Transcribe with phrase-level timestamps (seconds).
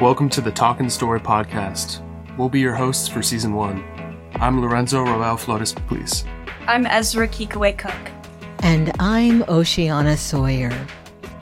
[0.00, 2.00] Welcome to the Talking Story podcast.
[2.38, 3.84] We'll be your hosts for season one.
[4.36, 6.24] I'm Lorenzo Roel Flores Please.
[6.66, 8.10] I'm Ezra Kikaway Cook.
[8.60, 10.72] And I'm Oceana Sawyer.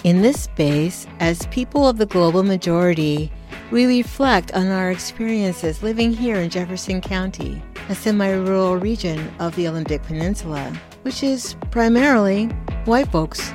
[0.02, 3.30] In this space, as people of the global majority,
[3.70, 9.54] we reflect on our experiences living here in Jefferson County, a semi rural region of
[9.54, 10.72] the Olympic Peninsula,
[11.02, 12.46] which is primarily
[12.86, 13.52] white folks.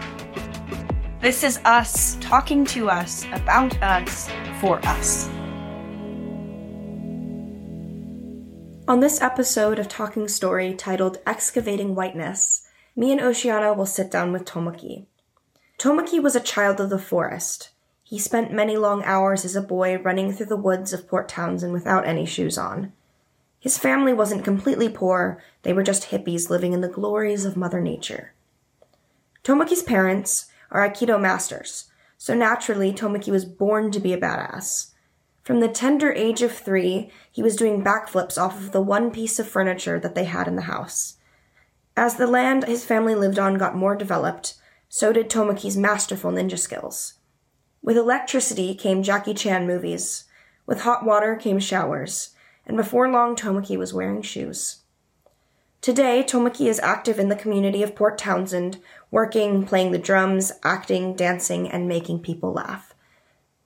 [1.20, 4.30] This is us talking to us, about us,
[4.64, 5.28] for us.
[8.88, 12.66] On this episode of Talking Story titled Excavating Whiteness,
[12.96, 15.08] me and Oceana will sit down with Tomoki.
[15.78, 17.72] Tomoki was a child of the forest.
[18.04, 21.74] He spent many long hours as a boy running through the woods of Port Townsend
[21.74, 22.94] without any shoes on.
[23.60, 27.82] His family wasn't completely poor, they were just hippies living in the glories of Mother
[27.82, 28.32] Nature.
[29.44, 31.92] Tomoki's parents are Aikido masters,
[32.24, 34.92] so naturally Tomoki was born to be a badass.
[35.42, 39.40] From the tender age of three, he was doing backflips off of the one piece
[39.40, 41.18] of furniture that they had in the house.
[41.98, 44.54] As the land his family lived on got more developed,
[44.88, 47.16] so did Tomoki's masterful ninja skills.
[47.82, 50.24] With electricity came Jackie Chan movies.
[50.66, 52.30] With hot water came showers.
[52.66, 54.83] And before long, Tomoki was wearing shoes.
[55.84, 58.78] Today, Tomoki is active in the community of Port Townsend,
[59.12, 62.94] working, playing the drums, acting, dancing, and making people laugh.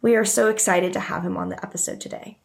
[0.02, 2.40] We are so excited to have him on the episode today.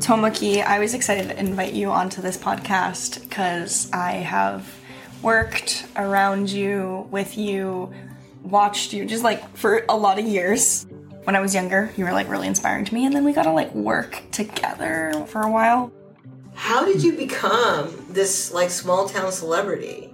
[0.00, 4.70] Tomoki, I was excited to invite you onto this podcast because I have
[5.22, 7.90] worked around you, with you,
[8.42, 10.86] watched you just like for a lot of years.
[11.24, 13.44] When I was younger, you were like really inspiring to me, and then we got
[13.44, 15.92] to like work together for a while.
[16.54, 20.10] How did you become this like small town celebrity?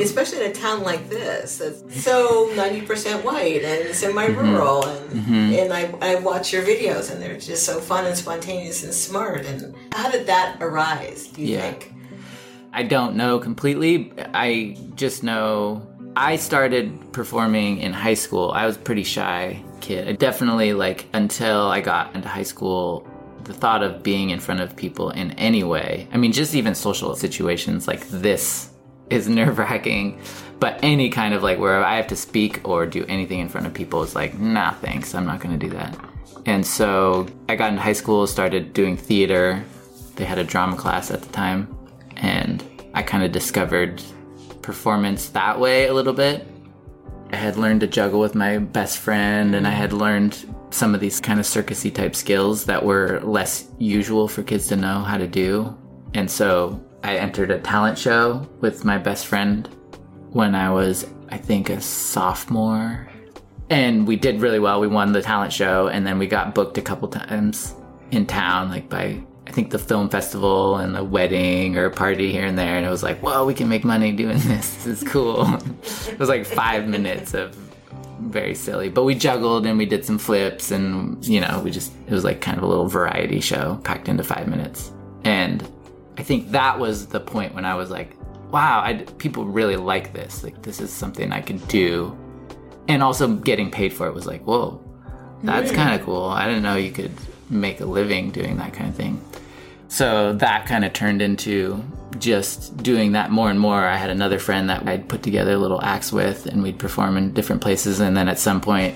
[0.00, 5.12] especially in a town like this that's so 90% white and semi-rural mm-hmm.
[5.12, 5.54] and, mm-hmm.
[5.54, 9.44] and I, I watch your videos and they're just so fun and spontaneous and smart
[9.44, 11.62] and how did that arise do you yeah.
[11.62, 11.92] think
[12.72, 18.76] i don't know completely i just know i started performing in high school i was
[18.76, 23.06] pretty shy kid I definitely like until i got into high school
[23.44, 26.74] the thought of being in front of people in any way i mean just even
[26.74, 28.70] social situations like this
[29.10, 30.20] is nerve wracking.
[30.60, 33.66] But any kind of like where I have to speak or do anything in front
[33.66, 35.96] of people is like, nah, thanks, I'm not to do that.
[36.46, 39.64] And so I got into high school, started doing theater.
[40.16, 41.72] They had a drama class at the time,
[42.16, 44.02] and I kind of discovered
[44.62, 46.46] performance that way a little bit.
[47.30, 50.00] I had learned to juggle with my best friend, and I had mm.
[50.00, 54.66] learned some of these kind of circusy type skills that were less usual for kids
[54.68, 55.76] to know how to do.
[56.14, 59.68] And so I entered a talent show with my best friend
[60.30, 63.08] when I was, I think, a sophomore.
[63.70, 64.80] And we did really well.
[64.80, 67.74] We won the talent show, and then we got booked a couple times
[68.10, 72.30] in town, like by, I think, the film festival and the wedding or a party
[72.30, 72.76] here and there.
[72.76, 74.74] And it was like, whoa, we can make money doing this.
[74.84, 75.52] This is cool.
[76.08, 77.56] it was like five minutes of
[78.20, 78.88] very silly.
[78.88, 82.24] But we juggled and we did some flips, and, you know, we just, it was
[82.24, 84.92] like kind of a little variety show packed into five minutes.
[85.24, 85.66] And
[86.18, 88.16] I think that was the point when I was like,
[88.50, 90.42] wow, I, people really like this.
[90.42, 92.16] Like, this is something I could do.
[92.88, 94.82] And also getting paid for it was like, whoa,
[95.42, 96.24] that's kind of cool.
[96.24, 97.12] I didn't know you could
[97.50, 99.22] make a living doing that kind of thing.
[99.88, 101.82] So that kind of turned into
[102.18, 103.84] just doing that more and more.
[103.84, 107.16] I had another friend that I'd put together a little acts with, and we'd perform
[107.16, 108.00] in different places.
[108.00, 108.94] And then at some point,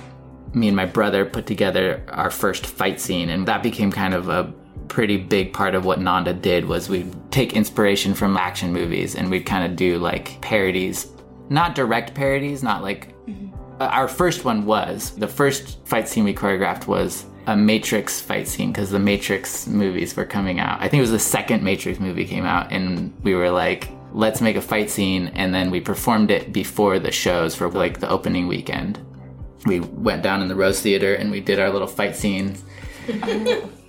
[0.55, 4.29] me and my brother put together our first fight scene, and that became kind of
[4.29, 4.53] a
[4.89, 9.31] pretty big part of what Nanda did was we'd take inspiration from action movies and
[9.31, 11.07] we'd kind of do like parodies.
[11.49, 13.55] Not direct parodies, not like mm-hmm.
[13.81, 18.73] our first one was the first fight scene we choreographed was a Matrix fight scene
[18.73, 20.81] because the Matrix movies were coming out.
[20.81, 24.41] I think it was the second Matrix movie came out, and we were like, let's
[24.41, 28.09] make a fight scene, and then we performed it before the shows for like the
[28.09, 28.99] opening weekend.
[29.67, 32.65] We went down in the Rose Theater and we did our little fight scenes.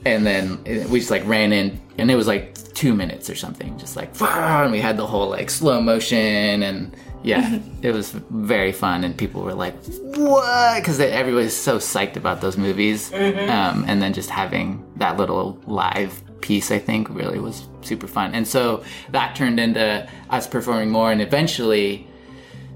[0.06, 3.36] and then eh, we just like ran in and it was like two minutes or
[3.36, 8.12] something just like and we had the whole like slow motion and yeah it was
[8.12, 9.76] very fun and people were like
[10.16, 13.50] what because everybody's so psyched about those movies mm-hmm.
[13.50, 18.34] um, and then just having that little live piece i think really was super fun
[18.34, 22.08] and so that turned into us performing more and eventually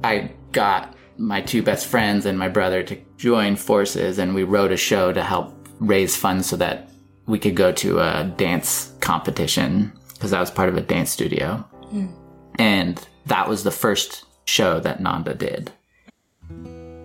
[0.04, 4.72] i got my two best friends and my brother to join forces and we wrote
[4.72, 6.90] a show to help raise funds so that
[7.26, 11.64] we could go to a dance competition because I was part of a dance studio.
[11.94, 12.12] Mm.
[12.58, 15.72] And that was the first show that Nanda did.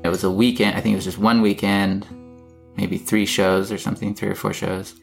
[0.05, 0.77] It was a weekend.
[0.77, 2.07] I think it was just one weekend,
[2.77, 4.95] maybe three shows or something, three or four shows.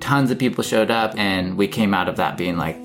[0.00, 2.76] Tons of people showed up, and we came out of that being like,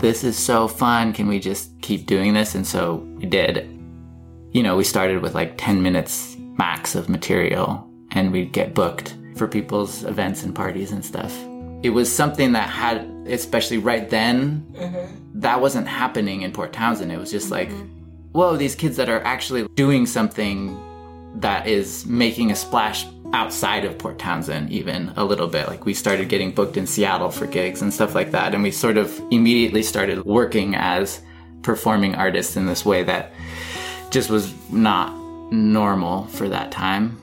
[0.00, 1.12] this is so fun.
[1.12, 2.54] Can we just keep doing this?
[2.54, 3.68] And so we did.
[4.52, 9.16] You know, we started with like 10 minutes max of material, and we'd get booked
[9.36, 11.36] for people's events and parties and stuff.
[11.82, 15.40] It was something that had, especially right then, mm-hmm.
[15.40, 17.10] that wasn't happening in Port Townsend.
[17.10, 17.99] It was just like, mm-hmm.
[18.32, 20.78] Whoa, these kids that are actually doing something
[21.36, 25.68] that is making a splash outside of Port Townsend, even a little bit.
[25.68, 28.54] Like we started getting booked in Seattle for gigs and stuff like that.
[28.54, 31.20] And we sort of immediately started working as
[31.62, 33.32] performing artists in this way that
[34.10, 35.16] just was not
[35.52, 37.20] normal for that time.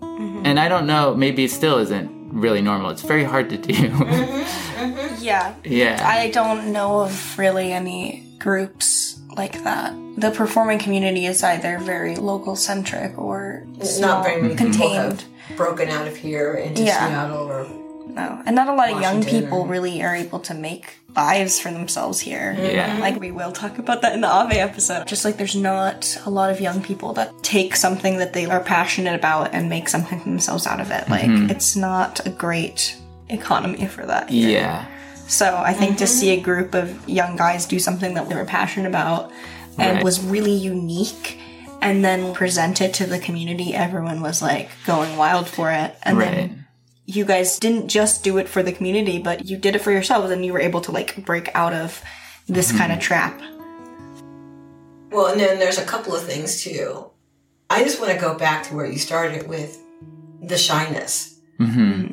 [0.00, 0.42] Mm-hmm.
[0.44, 2.90] And I don't know, maybe it still isn't really normal.
[2.90, 3.72] It's very hard to do.
[3.72, 4.64] Mm-hmm.
[4.78, 5.24] Mm-hmm.
[5.24, 5.56] Yeah.
[5.64, 6.00] yeah.
[6.08, 9.94] I don't know of really any groups like that.
[10.16, 13.64] The performing community is either very local centric or
[14.00, 15.22] Not very many contained.
[15.22, 17.06] have broken out of here into Yeah.
[17.08, 17.66] Seattle or
[18.08, 21.60] No, and not a lot of young people or- really are able to make lives
[21.60, 22.56] for themselves here.
[22.58, 22.98] Yeah.
[23.00, 25.06] Like we will talk about that in the Ave episode.
[25.06, 28.60] Just like there's not a lot of young people that take something that they are
[28.60, 31.08] passionate about and make something for themselves out of it.
[31.08, 31.50] Like mm-hmm.
[31.50, 32.96] it's not a great
[33.28, 34.30] economy for that.
[34.30, 34.50] here.
[34.50, 34.86] yeah.
[35.28, 38.46] So I think to see a group of young guys do something that they were
[38.46, 39.30] passionate about
[39.78, 40.04] and Right.
[40.04, 41.38] was really unique
[41.80, 45.94] and then present it to the community, everyone was like going wild for it.
[46.02, 46.30] And Right.
[46.30, 46.64] then
[47.04, 50.30] you guys didn't just do it for the community, but you did it for yourselves
[50.30, 52.02] and you were able to like break out of
[52.48, 53.38] this kind of trap.
[55.10, 57.10] Well, and then there's a couple of things too.
[57.70, 59.78] I just want to go back to where you started with
[60.42, 62.06] the shyness hmm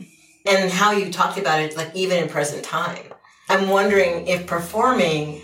[0.45, 3.03] and how you talked about it, like even in present time.
[3.49, 5.41] I'm wondering if performing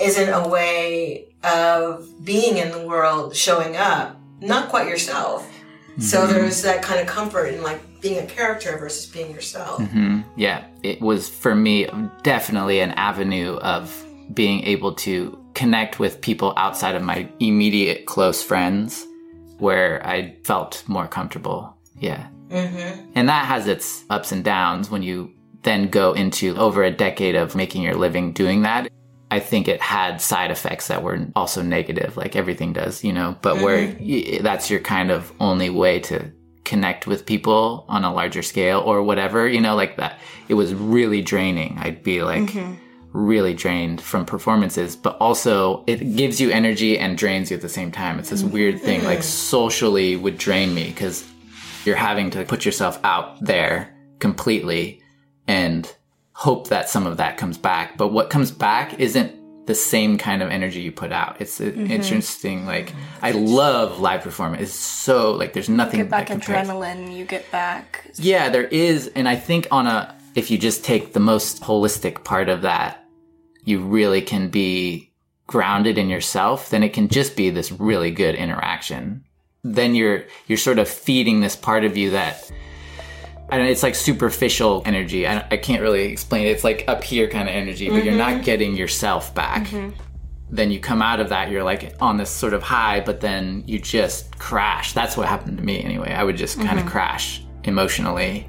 [0.00, 5.48] isn't a way of being in the world, showing up, not quite yourself.
[5.98, 6.32] So mm-hmm.
[6.32, 9.80] there's that kind of comfort in like being a character versus being yourself.
[9.80, 10.20] Mm-hmm.
[10.36, 11.88] Yeah, it was for me
[12.22, 18.42] definitely an avenue of being able to connect with people outside of my immediate close
[18.42, 19.06] friends
[19.58, 21.76] where I felt more comfortable.
[21.98, 22.28] Yeah.
[22.50, 23.12] Mm-hmm.
[23.14, 25.32] And that has its ups and downs when you
[25.62, 28.90] then go into over a decade of making your living doing that.
[29.30, 33.36] I think it had side effects that were also negative, like everything does, you know,
[33.42, 34.36] but where mm-hmm.
[34.36, 36.32] y- that's your kind of only way to
[36.64, 40.18] connect with people on a larger scale or whatever, you know, like that.
[40.48, 41.78] It was really draining.
[41.78, 42.74] I'd be like mm-hmm.
[43.12, 47.68] really drained from performances, but also it gives you energy and drains you at the
[47.68, 48.18] same time.
[48.18, 49.56] It's this weird thing, like mm-hmm.
[49.58, 51.24] socially would drain me because
[51.84, 55.02] you're having to put yourself out there completely
[55.46, 55.94] and
[56.32, 57.96] hope that some of that comes back.
[57.96, 61.40] But what comes back isn't the same kind of energy you put out.
[61.40, 61.90] It's it's mm-hmm.
[61.92, 62.66] interesting.
[62.66, 62.92] Like
[63.22, 64.62] I love live performance.
[64.62, 69.28] It's so like there's nothing Get back adrenaline, you get back Yeah, there is, and
[69.28, 73.04] I think on a if you just take the most holistic part of that,
[73.64, 75.12] you really can be
[75.46, 76.70] grounded in yourself.
[76.70, 79.24] Then it can just be this really good interaction.
[79.62, 82.50] Then you're you're sort of feeding this part of you that.
[83.52, 85.26] I don't, it's like superficial energy.
[85.26, 86.50] I, I can't really explain it.
[86.50, 88.42] It's like up here kind of energy, but you're not mm-hmm.
[88.42, 89.64] getting yourself back.
[89.64, 90.00] Mm-hmm.
[90.50, 93.64] Then you come out of that, you're like on this sort of high, but then
[93.66, 94.92] you just crash.
[94.92, 96.12] That's what happened to me anyway.
[96.12, 96.88] I would just kind of mm-hmm.
[96.88, 98.46] crash emotionally,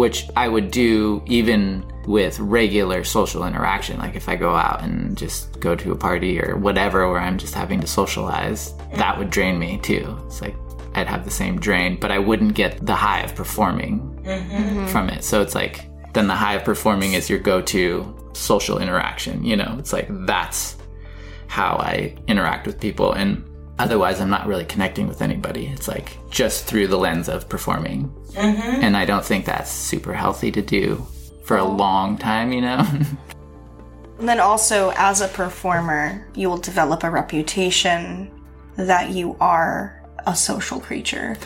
[0.00, 3.98] which I would do even with regular social interaction.
[3.98, 7.36] Like if I go out and just go to a party or whatever where I'm
[7.36, 10.18] just having to socialize, that would drain me too.
[10.24, 10.56] It's like
[10.94, 14.86] I'd have the same drain, but I wouldn't get the high of performing mm-hmm.
[14.86, 15.22] from it.
[15.22, 19.44] So it's like then the high of performing is your go-to social interaction.
[19.44, 20.78] You know, it's like that's
[21.46, 23.44] how I interact with people, and
[23.80, 25.66] otherwise I'm not really connecting with anybody.
[25.66, 28.82] It's like just through the lens of performing, mm-hmm.
[28.82, 31.06] and I don't think that's super healthy to do
[31.44, 32.52] for a long time.
[32.52, 32.86] You know.
[34.20, 38.30] And then also, as a performer, you will develop a reputation
[38.76, 41.38] that you are a social creature.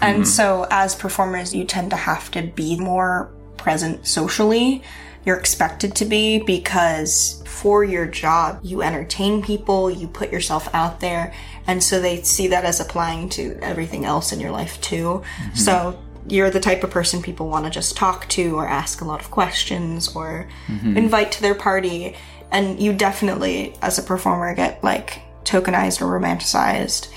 [0.00, 0.24] And mm-hmm.
[0.24, 4.82] so, as performers, you tend to have to be more present socially.
[5.24, 11.00] You're expected to be because for your job, you entertain people, you put yourself out
[11.00, 11.32] there,
[11.66, 15.22] and so they see that as applying to everything else in your life too.
[15.22, 15.54] Mm-hmm.
[15.54, 15.98] So,
[16.28, 19.20] you're the type of person people want to just talk to or ask a lot
[19.20, 20.96] of questions or mm-hmm.
[20.96, 22.16] invite to their party.
[22.52, 27.11] And you definitely, as a performer, get like tokenized or romanticized.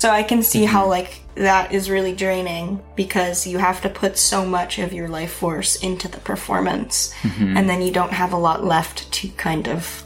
[0.00, 0.90] So I can see how mm-hmm.
[0.90, 5.32] like that is really draining because you have to put so much of your life
[5.32, 7.56] force into the performance mm-hmm.
[7.56, 10.02] and then you don't have a lot left to kind of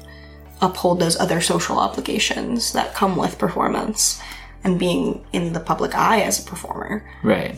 [0.61, 4.21] uphold those other social obligations that come with performance.
[4.65, 7.05] and being in the public eye as a performer.
[7.23, 7.55] Right.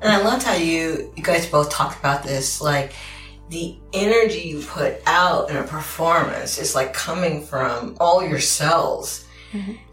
[0.00, 2.92] And I loved how you you guys both talked about this, like
[3.50, 9.24] the energy you put out in a performance is like coming from all your cells.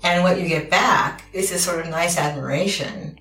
[0.03, 3.17] And what you get back is this sort of nice admiration.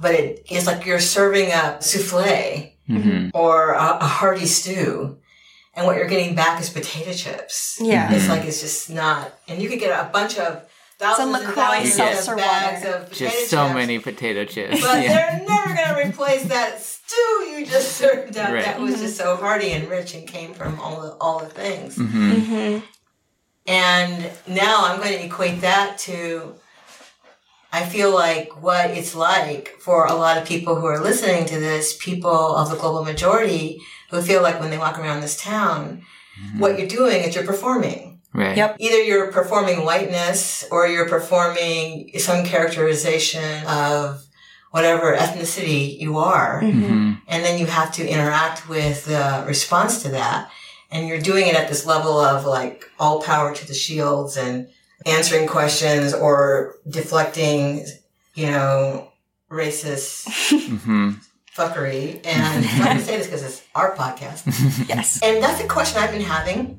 [0.00, 5.18] But it is like you're serving up souffle hmm or a, a hearty stew.
[5.74, 7.78] And what you're getting back is potato chips.
[7.80, 8.12] Yeah.
[8.12, 9.32] It's like it's just not.
[9.46, 10.66] And you could get a bunch of
[10.98, 12.96] thousands and LaCroix thousands seltzer of bags water.
[12.96, 13.74] of potato Just so chips.
[13.74, 14.80] many potato chips.
[14.80, 15.08] But yeah.
[15.12, 18.50] they're never going to replace that stew you just served up.
[18.52, 18.64] Right.
[18.64, 21.96] That was just so hearty and rich and came from all the all the things.
[21.96, 22.78] hmm Mm-hmm.
[23.68, 26.54] And now I'm going to equate that to.
[27.70, 31.60] I feel like what it's like for a lot of people who are listening to
[31.60, 33.78] this, people of the global majority
[34.10, 36.02] who feel like when they walk around this town,
[36.56, 38.20] what you're doing is you're performing.
[38.32, 38.56] Right.
[38.56, 38.76] Yep.
[38.78, 44.24] Either you're performing whiteness or you're performing some characterization of
[44.70, 46.60] whatever ethnicity you are.
[46.60, 50.50] hmm And then you have to interact with the response to that.
[50.90, 54.68] And you're doing it at this level of like all power to the shields and
[55.04, 57.84] answering questions or deflecting,
[58.34, 59.12] you know,
[59.50, 60.26] racist
[60.80, 61.12] hmm
[61.58, 62.24] fuckery.
[62.24, 64.46] And I'm going to say this because it's our podcast.
[64.88, 65.20] Yes.
[65.22, 66.76] And that's a question I've been having.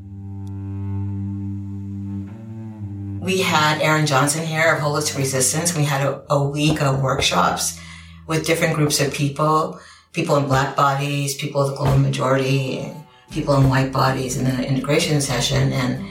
[3.19, 5.75] We had Aaron Johnson here of Holistic Resistance.
[5.75, 7.79] We had a, a week of workshops
[8.25, 9.79] with different groups of people,
[10.13, 12.91] people in black bodies, people of the global majority,
[13.31, 15.71] people in white bodies, in then an integration session.
[15.73, 16.05] And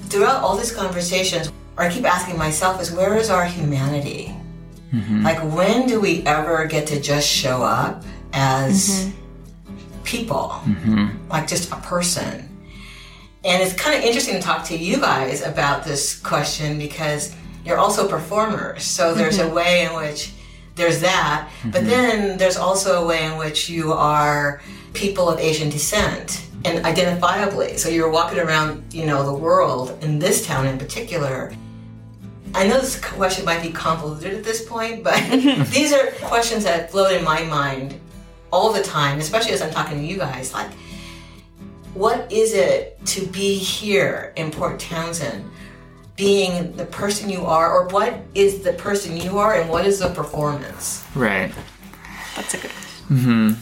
[0.00, 4.34] throughout all these conversations, what I keep asking myself is where is our humanity?
[4.92, 5.24] Mm-hmm.
[5.24, 10.04] Like, when do we ever get to just show up as mm-hmm.
[10.04, 10.52] people?
[10.64, 11.28] Mm-hmm.
[11.28, 12.48] Like, just a person?
[13.44, 17.76] And it's kind of interesting to talk to you guys about this question because you're
[17.76, 18.84] also performers.
[18.84, 20.32] So there's a way in which
[20.76, 24.62] there's that, but then there's also a way in which you are
[24.94, 27.78] people of Asian descent and identifiably.
[27.78, 31.54] So you're walking around, you know, the world in this town in particular.
[32.54, 35.14] I know this question might be convoluted at this point, but
[35.70, 37.98] these are questions that float in my mind
[38.52, 40.52] all the time, especially as I'm talking to you guys.
[40.54, 40.70] Like,
[41.92, 45.50] what is it to be here in Port Townsend,
[46.16, 49.98] being the person you are, or what is the person you are, and what is
[49.98, 51.04] the performance?
[51.14, 51.52] Right.
[52.36, 53.52] That's a good mm-hmm.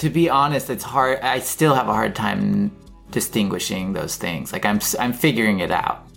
[0.00, 1.20] To be honest, it's hard.
[1.20, 2.74] I still have a hard time
[3.10, 4.50] distinguishing those things.
[4.50, 6.08] Like I'm, I'm figuring it out.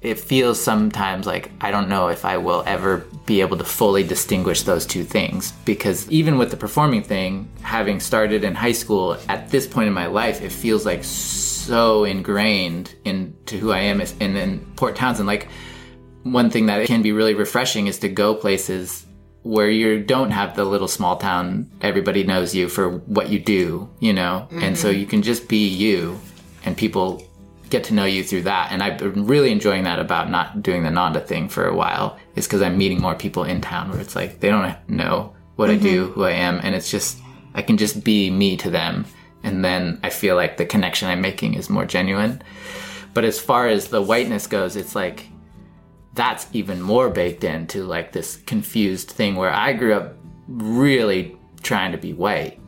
[0.00, 4.04] It feels sometimes like I don't know if I will ever be able to fully
[4.04, 9.18] distinguish those two things because even with the performing thing, having started in high school,
[9.28, 14.00] at this point in my life, it feels like so ingrained into who I am
[14.00, 15.26] and in Port Townsend.
[15.26, 15.48] Like
[16.22, 19.05] one thing that can be really refreshing is to go places
[19.46, 23.88] where you don't have the little small town everybody knows you for what you do
[24.00, 24.48] you know?
[24.50, 25.00] And so mm-hmm.
[25.00, 26.18] you can just be you
[26.64, 27.22] and people
[27.70, 28.72] get to know you through that.
[28.72, 32.18] And i've been really enjoying that about not doing the nanda thing for a while
[32.34, 35.70] is because i'm meeting more people in town where it's like they don't know what
[35.70, 36.12] i do mm-hmm.
[36.14, 37.18] who i am and it's just
[37.54, 39.06] i can just be me to them.
[39.44, 42.42] And then i feel like the connection i'm making is more genuine.
[43.14, 45.28] But as far as the whiteness goes it's like
[46.16, 50.16] that's even more baked into like this confused thing where I grew up
[50.48, 52.58] really trying to be white.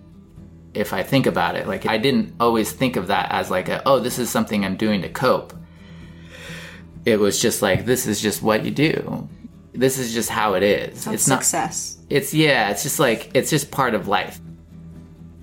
[0.75, 3.83] If I think about it, like I didn't always think of that as like a,
[3.87, 5.55] oh, this is something I'm doing to cope.
[7.05, 9.29] It was just like this is just what you do.
[9.73, 11.05] This is just how it is.
[11.05, 11.99] That's it's not success.
[12.11, 14.41] it's yeah, it's just like it's just part of life.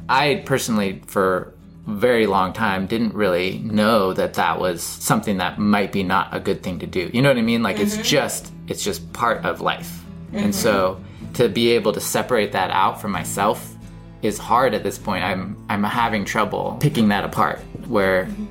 [0.08, 1.55] I personally for
[1.88, 6.40] very long time didn't really know that that was something that might be not a
[6.40, 7.10] good thing to do.
[7.14, 7.62] You know what I mean?
[7.62, 8.04] Like it's mm-hmm.
[8.04, 10.04] just it's just part of life.
[10.34, 10.52] And mm-hmm.
[10.52, 11.02] so
[11.36, 13.76] to be able to separate that out for myself
[14.22, 15.24] is hard at this point.
[15.24, 18.46] I'm I'm having trouble picking that apart where mm-hmm.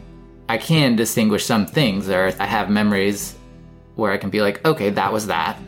[0.49, 3.35] I can distinguish some things or I have memories
[3.97, 5.59] where I can be like, okay, that was that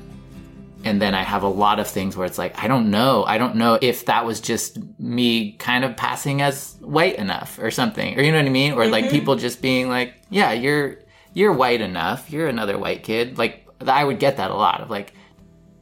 [0.87, 3.25] and then I have a lot of things where it's like I don't know.
[3.25, 7.73] I don't know if that was just me kind of passing as white enough or
[7.73, 9.13] something, or you know what I mean, or like mm-hmm.
[9.13, 10.99] people just being like, "Yeah, you're
[11.35, 12.31] you're white enough.
[12.31, 15.13] You're another white kid." Like I would get that a lot of like,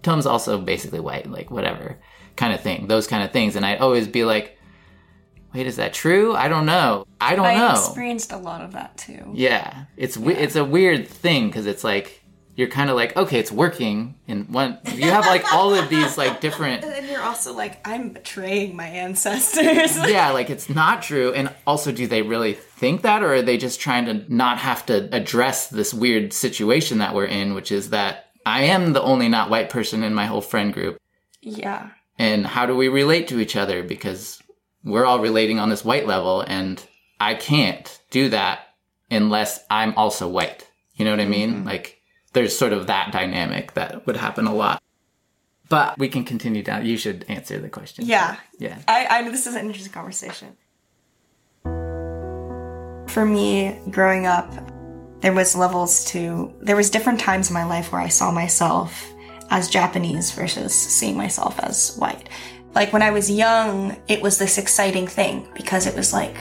[0.02, 1.98] Tom's also basically white, like whatever
[2.36, 4.58] kind of thing, those kind of things, and I'd always be like,
[5.52, 6.34] "Wait, is that true?
[6.34, 7.06] I don't know.
[7.20, 9.32] I don't I know." experienced a lot of that too.
[9.34, 12.23] Yeah, it's we- it's a weird thing because it's like
[12.56, 16.16] you're kind of like okay, it's working, and one you have like all of these
[16.16, 19.96] like different And you're also like, I'm betraying my ancestors.
[20.08, 21.32] yeah, like it's not true.
[21.32, 24.86] And also, do they really think that, or are they just trying to not have
[24.86, 29.28] to address this weird situation that we're in, which is that I am the only
[29.28, 31.00] not white person in my whole friend group?
[31.40, 31.90] yeah.
[32.18, 33.82] And how do we relate to each other?
[33.82, 34.40] Because
[34.84, 36.84] we're all relating on this white level, and
[37.18, 38.60] I can't do that
[39.10, 40.68] unless I'm also white.
[40.94, 41.54] You know what I mean?
[41.54, 41.66] Mm-hmm.
[41.66, 42.00] Like,
[42.34, 44.82] there's sort of that dynamic that would happen a lot.
[45.70, 46.84] But we can continue down.
[46.84, 48.04] You should answer the question.
[48.04, 48.36] Yeah.
[48.58, 48.78] Yeah.
[48.86, 50.56] I, I know this is an interesting conversation.
[53.08, 54.52] For me, growing up,
[55.20, 59.10] there was levels to there was different times in my life where I saw myself
[59.50, 62.28] as Japanese versus seeing myself as white.
[62.74, 66.36] Like when I was young, it was this exciting thing because it was like,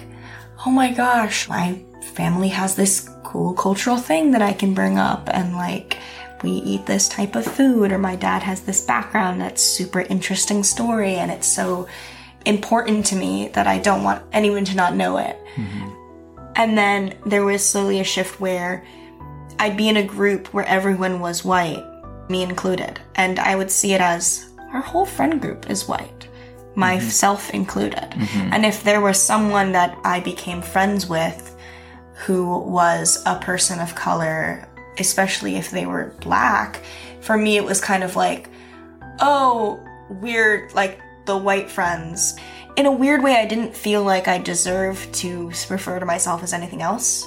[0.66, 1.82] oh my gosh, my
[2.14, 5.98] family has this cool cultural thing that I can bring up and like
[6.44, 10.64] we eat this type of food or my dad has this background that's super interesting
[10.64, 11.88] story and it's so
[12.46, 15.36] important to me that I don't want anyone to not know it.
[15.56, 15.90] Mm-hmm.
[16.58, 18.86] And then there was slowly a shift where
[19.58, 21.84] I'd be in a group where everyone was white,
[22.30, 26.28] me included, and I would see it as our whole friend group is white,
[26.76, 27.58] myself mm-hmm.
[27.58, 28.12] included.
[28.12, 28.54] Mm-hmm.
[28.54, 31.53] And if there was someone that I became friends with
[32.14, 34.68] who was a person of color,
[35.00, 36.82] especially if they were black,
[37.22, 38.50] for me it was kind of like,
[39.20, 39.80] oh,
[40.10, 42.36] we're like the white friends.
[42.76, 46.54] In a weird way, I didn't feel like I deserved to refer to myself as
[46.54, 47.26] anything else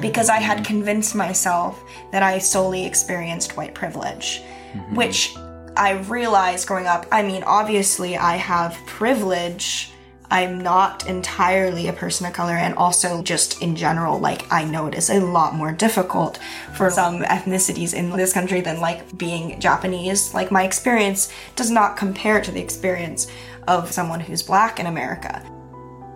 [0.00, 4.94] because I had convinced myself that I solely experienced white privilege, mm-hmm.
[4.94, 5.34] which
[5.76, 7.06] I realized growing up.
[7.10, 9.91] I mean, obviously, I have privilege.
[10.32, 14.86] I'm not entirely a person of color, and also just in general, like, I know
[14.86, 16.38] it is a lot more difficult
[16.72, 20.32] for some ethnicities in this country than like being Japanese.
[20.32, 23.28] Like, my experience does not compare to the experience
[23.68, 25.42] of someone who's black in America.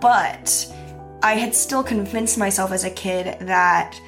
[0.00, 0.66] But
[1.22, 4.00] I had still convinced myself as a kid that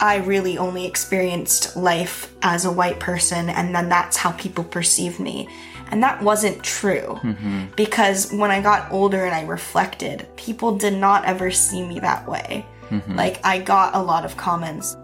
[0.00, 5.18] I really only experienced life as a white person, and then that's how people perceive
[5.18, 5.48] me.
[5.90, 7.66] And that wasn't true mm-hmm.
[7.74, 12.28] because when I got older and I reflected, people did not ever see me that
[12.28, 12.66] way.
[12.90, 13.16] Mm-hmm.
[13.16, 14.96] Like, I got a lot of comments.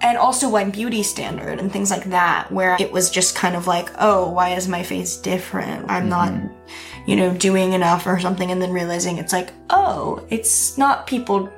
[0.00, 3.66] And also, my beauty standard and things like that, where it was just kind of
[3.66, 5.90] like, oh, why is my face different?
[5.90, 7.10] I'm not, mm-hmm.
[7.10, 8.50] you know, doing enough or something.
[8.50, 11.52] And then realizing it's like, oh, it's not people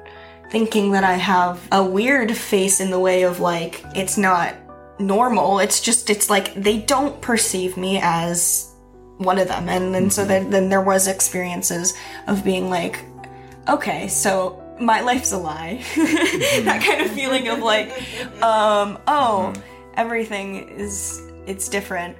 [0.50, 4.54] thinking that I have a weird face in the way of like, it's not
[4.98, 5.60] normal.
[5.60, 8.70] It's just, it's like they don't perceive me as
[9.18, 9.68] one of them.
[9.68, 10.28] And then so mm-hmm.
[10.28, 11.94] then, then there was experiences
[12.26, 13.04] of being like,
[13.68, 15.82] okay, so my life's a lie.
[16.40, 16.64] Mm-hmm.
[16.64, 17.90] that kind of feeling of like,
[18.42, 19.62] um, oh, mm-hmm.
[19.94, 22.16] everything is, it's different.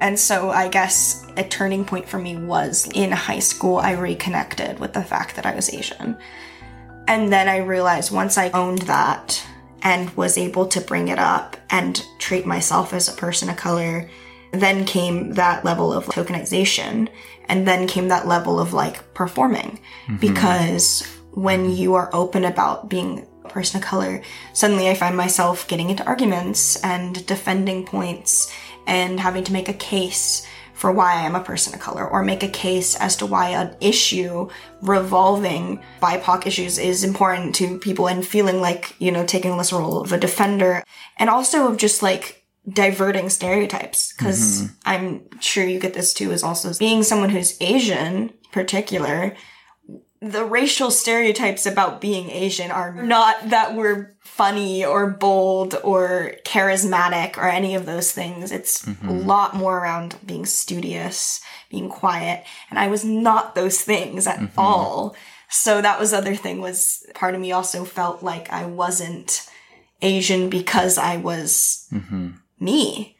[0.00, 4.78] And so I guess a turning point for me was in high school, I reconnected
[4.78, 6.16] with the fact that I was Asian.
[7.10, 9.44] And then I realized once I owned that
[9.82, 14.08] and was able to bring it up and treat myself as a person of color,
[14.52, 17.08] then came that level of tokenization.
[17.48, 19.80] And then came that level of like performing.
[20.06, 20.18] Mm-hmm.
[20.18, 25.66] Because when you are open about being a person of color, suddenly I find myself
[25.66, 28.54] getting into arguments and defending points
[28.86, 30.46] and having to make a case
[30.80, 33.50] for why I am a person of color or make a case as to why
[33.50, 34.48] an issue
[34.80, 40.00] revolving BIPOC issues is important to people and feeling like, you know, taking this role
[40.00, 40.82] of a defender
[41.18, 44.14] and also of just like diverting stereotypes.
[44.14, 44.74] Because mm-hmm.
[44.86, 49.36] I'm sure you get this too is also being someone who's Asian particular
[50.22, 57.38] the racial stereotypes about being Asian are not that we're funny or bold or charismatic
[57.38, 58.52] or any of those things.
[58.52, 59.26] It's a mm-hmm.
[59.26, 64.58] lot more around being studious, being quiet, and I was not those things at mm-hmm.
[64.58, 65.16] all.
[65.48, 69.48] So that was the other thing was part of me also felt like I wasn't
[70.02, 72.32] Asian because I was mm-hmm.
[72.58, 73.16] me.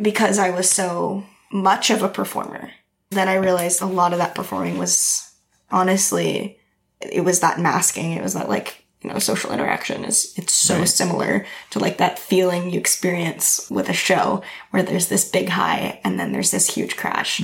[0.00, 2.72] Because I was so much of a performer.
[3.10, 5.25] Then I realized a lot of that performing was
[5.70, 6.58] honestly
[7.00, 10.84] it was that masking it was that like you know social interaction is it's so
[10.84, 16.00] similar to like that feeling you experience with a show where there's this big high
[16.02, 17.40] and then there's this huge crash.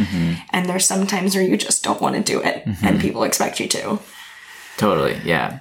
[0.50, 3.68] And there's sometimes where you just don't want to do it and people expect you
[3.68, 4.00] to.
[4.76, 5.60] Totally, yeah.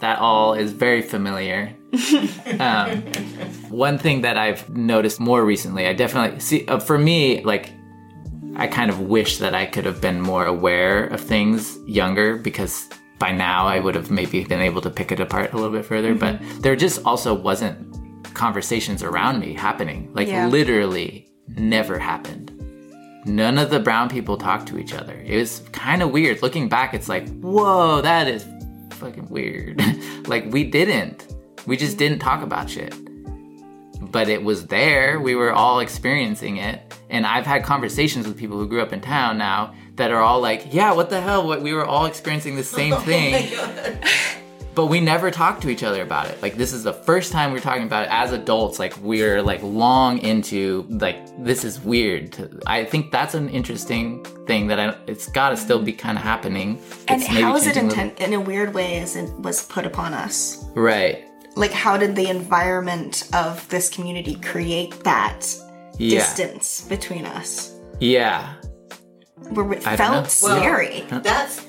[0.00, 1.74] That all is very familiar.
[2.58, 3.02] um,
[3.70, 7.70] one thing that I've noticed more recently, I definitely see uh, for me, like,
[8.56, 12.88] I kind of wish that I could have been more aware of things younger because
[13.18, 15.84] by now I would have maybe been able to pick it apart a little bit
[15.84, 16.14] further.
[16.14, 16.60] But mm-hmm.
[16.60, 17.78] there just also wasn't
[18.34, 20.10] conversations around me happening.
[20.12, 20.48] Like Yeah.
[20.48, 22.50] literally never happened.
[23.24, 25.14] None of the brown people talked to each other.
[25.24, 26.42] It was kind of weird.
[26.42, 28.44] Looking back, it's like, whoa, that is
[28.94, 29.80] fucking weird.
[30.26, 31.26] like we didn't.
[31.66, 32.00] We just mm.
[32.00, 32.94] didn't talk about shit.
[34.10, 35.20] But it was there.
[35.20, 36.94] We were all experiencing it.
[37.10, 40.40] And I've had conversations with people who grew up in town now that are all
[40.40, 41.46] like, yeah, what the hell?
[41.46, 43.52] What we were all experiencing the same oh thing.
[44.74, 46.40] but we never talked to each other about it.
[46.42, 48.78] Like this is the first time we're talking about it as adults.
[48.78, 52.32] Like we're like long into like this is weird.
[52.32, 56.16] To, I think that's an interesting thing that I, it's got to still be kind
[56.16, 56.80] of happening.
[57.08, 59.64] And It's maybe how is it changing intent in a weird way as it was
[59.66, 60.64] put upon us?
[60.74, 61.28] Right.
[61.54, 65.46] Like how did the environment of this community create that
[65.98, 66.18] Yeah.
[66.20, 67.72] distance between us?
[68.00, 68.54] Yeah.
[69.50, 71.04] Where it I felt scary.
[71.10, 71.60] That's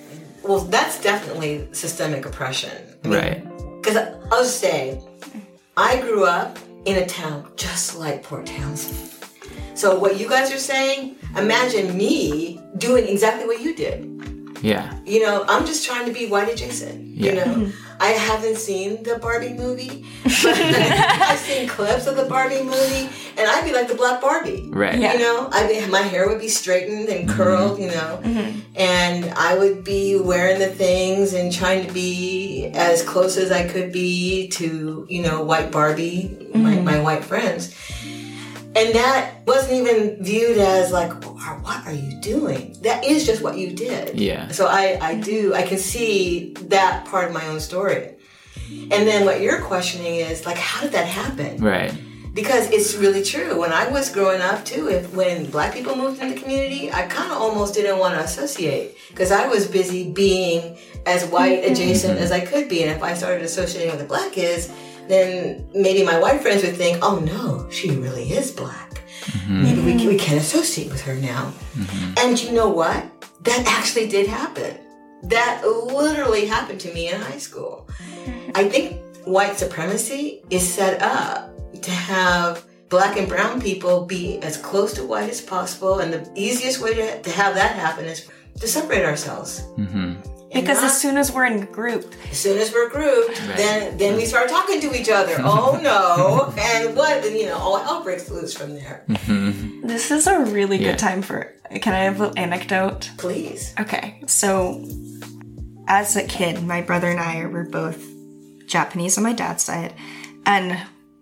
[0.43, 2.72] well, that's definitely systemic oppression.
[3.06, 3.43] Right.
[3.82, 3.98] Because
[4.32, 5.02] I'll say,
[5.78, 9.10] I grew up in a town just like Port Townsend.
[9.74, 14.10] So what you guys are saying, imagine me doing exactly what you did.
[14.62, 14.98] Yeah.
[15.06, 17.02] You know, I'm just trying to be white adjacent.
[17.06, 17.34] You Yeah.
[17.34, 17.83] know, mm-hmm.
[17.99, 23.65] I haven't seen the Barbie movie, I've seen clips of the Barbie movie, and I'd
[23.65, 24.69] be like the Black Barbie.
[24.69, 24.99] Right.
[24.99, 25.13] Yeah.
[25.13, 27.38] You know, I mean, my hair would be straightened and mm-hmm.
[27.38, 28.60] curled, you know, mm-hmm.
[28.75, 33.67] and I would be wearing the things and trying to be as close as I
[33.67, 36.86] could be to, you know, white Barbie, my, mm-hmm.
[36.86, 37.75] my white friends.
[38.75, 42.75] And that wasn't even viewed as like, what are you doing?
[42.81, 44.19] That is just what you did.
[44.19, 44.49] Yeah.
[44.49, 48.15] So I, I do, I can see that part of my own story.
[48.69, 51.57] And then what you're questioning is like, how did that happen?
[51.57, 51.93] Right.
[52.33, 53.59] Because it's really true.
[53.59, 57.03] When I was growing up too, if when black people moved into the community, I
[57.03, 61.73] kind of almost didn't want to associate because I was busy being as white mm-hmm.
[61.73, 62.23] adjacent mm-hmm.
[62.23, 62.81] as I could be.
[62.81, 64.71] And if I started associating with the black kids,
[65.08, 69.02] then maybe my white friends would think, oh no, she really is black.
[69.48, 71.54] Maybe we, we can't associate with her now.
[72.18, 73.06] And you know what?
[73.44, 74.78] That actually did happen.
[75.24, 77.88] That literally happened to me in high school.
[78.56, 84.58] I think white supremacy is set up to have black and brown people be as
[84.58, 86.00] close to white as possible.
[86.00, 89.62] And the easiest way to, to have that happen is to separate ourselves.
[89.78, 90.42] Mm-hmm.
[90.54, 93.58] And Because not- as soon as we're in group, as soon as we're grouped, Right.
[93.58, 95.36] then then we start talking to each other.
[95.39, 96.54] oh no!
[96.58, 97.26] And what?
[97.26, 99.04] And, you know, all hell breaks loose from there.
[99.10, 99.88] Mm-hmm.
[99.88, 100.92] this is a really Yeah.
[100.92, 101.52] good time for.
[101.82, 103.10] Can I have an anecdote?
[103.18, 103.74] Please.
[103.80, 104.86] Okay, so
[105.88, 108.00] as a kid, my brother and I were both
[108.68, 109.94] Japanese on my dad's side,
[110.46, 110.78] and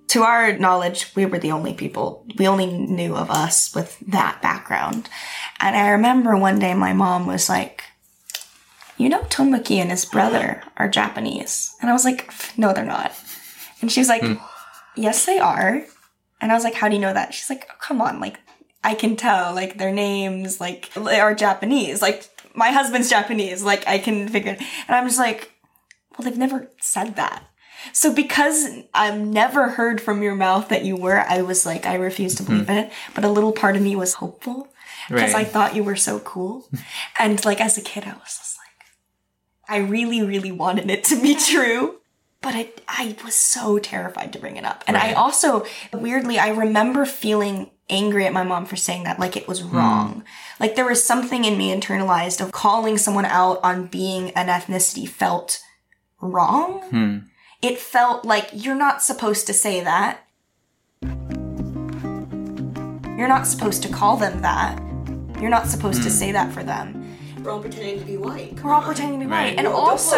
[0.10, 2.26] to our knowledge, we were the only people.
[2.38, 5.08] We only knew of us with that background.
[5.62, 7.84] And I remember one day my mom was like,
[9.02, 13.12] "You know, Tomoki and his brother are Japanese," and I was like, "No, they're not."
[13.82, 14.36] And she was like, hmm.
[14.96, 15.84] "Yes, they are."
[16.40, 18.40] And I was like, "How do you know that?" She's like, oh, "Come on, like."
[18.84, 22.02] I can tell, like, their names, like, they are Japanese.
[22.02, 23.62] Like, my husband's Japanese.
[23.62, 24.60] Like, I can figure it.
[24.88, 25.52] And I'm just like,
[26.18, 27.44] well, they've never said that.
[27.94, 31.96] So because I've never heard from your mouth that you were, I was like, I
[31.96, 32.64] refuse to hmm.
[32.64, 32.92] believe it.
[33.16, 34.68] But a little part of me was hopeful
[35.10, 35.48] because Right.
[35.48, 36.62] I thought you were so cool.
[36.70, 36.78] Hmm.
[37.20, 38.51] and like, as a kid, I was
[39.72, 42.02] I really, really wanted it to be true.
[42.42, 44.84] But I, I was so terrified to bring it up.
[44.86, 49.38] And I also, weirdly, I remember feeling angry at my mom for saying that like
[49.38, 50.24] it was wrong.
[50.60, 55.08] Like there was something in me internalized of calling someone out on being an ethnicity
[55.08, 55.62] felt
[56.20, 56.82] wrong.
[56.90, 57.18] Hmm.
[57.62, 60.26] It felt like you're not supposed to say that.
[63.18, 64.82] You're not supposed to call them that.
[65.40, 67.01] You're not supposed to say that for them.
[67.44, 68.62] We're all pretending to be white.
[68.62, 69.46] We're all pretending to be Right.
[69.46, 69.58] white.
[69.58, 70.18] And Well, don't also,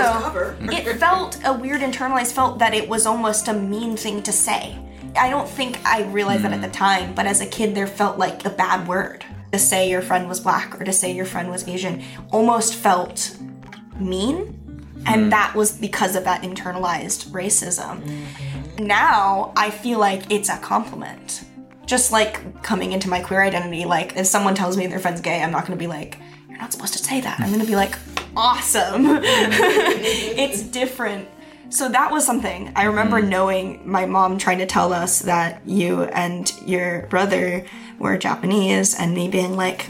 [0.59, 4.77] it felt a weird internalized felt that it was almost a mean thing to say.
[5.15, 6.73] I don't think I realized that at the hmm.
[6.73, 9.23] time, but as a kid, there felt like a bad word.
[9.53, 13.37] To say your friend was black or to say your friend was Asian almost felt
[13.99, 14.59] mean.
[15.05, 15.29] And hmm.
[15.29, 18.01] that was because of that internalized racism.
[18.79, 21.45] Now I feel like it's a compliment.
[21.85, 25.41] Just like coming into my queer identity, like if someone tells me their friend's gay,
[25.41, 26.32] I'm not gonna be like, you're
[26.63, 27.41] not supposed to say that.
[27.41, 27.97] I'm gonna be like,
[28.37, 29.05] awesome.
[29.05, 31.27] it's different.
[31.67, 32.71] So that was something.
[32.73, 37.65] I remember knowing my mom trying to tell us that you and your brother
[37.99, 39.87] were Japanese and me being like,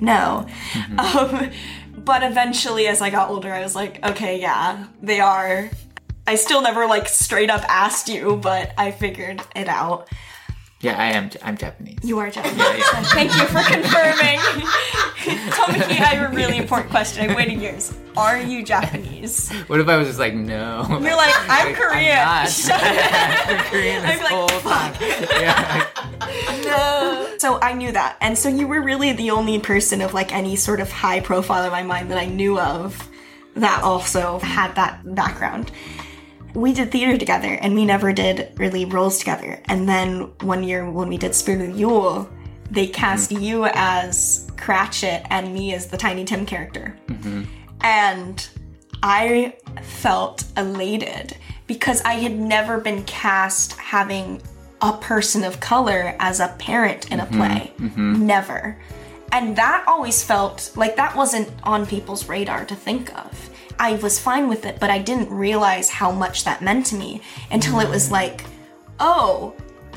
[0.00, 0.46] no.
[0.98, 1.50] Um,
[1.98, 5.70] but eventually, as I got older, I was like, okay, yeah, they are.
[6.26, 10.08] I still never like straight up asked you, but I figured it out.
[10.82, 11.30] Yeah, I am.
[11.42, 11.98] I'm Japanese.
[12.02, 12.58] You are Japanese.
[12.58, 13.02] Yeah, yeah.
[13.14, 14.38] Thank you for confirming.
[15.52, 17.30] Tomoki, I have a really important question.
[17.30, 17.94] I've waited years.
[18.16, 19.48] Are you Japanese?
[19.68, 20.84] What if I was just like, no?
[20.88, 22.16] You're like, I'm Korean.
[22.16, 22.48] not.
[22.48, 23.46] Shut up.
[23.46, 24.94] been Korean this I'm like, whole time.
[25.40, 25.86] Yeah.
[26.64, 27.36] No.
[27.38, 28.16] So I knew that.
[28.20, 31.64] And so you were really the only person of like any sort of high profile
[31.64, 33.08] in my mind that I knew of
[33.54, 35.70] that also had that background.
[36.54, 39.60] We did theater together and we never did really roles together.
[39.66, 42.28] And then one year when we did Spirit of Yule,
[42.70, 43.42] they cast mm-hmm.
[43.42, 46.96] you as Cratchit and me as the Tiny Tim character.
[47.06, 47.44] Mm-hmm.
[47.80, 48.48] And
[49.02, 51.36] I felt elated
[51.66, 54.40] because I had never been cast having
[54.80, 57.36] a person of color as a parent in a mm-hmm.
[57.36, 57.72] play.
[57.96, 58.78] Never.
[59.32, 63.50] And that always felt like that wasn't on people's radar to think of.
[63.78, 67.22] I was fine with it, but I didn't realize how much that meant to me
[67.50, 68.44] until it was like,
[69.00, 69.54] oh,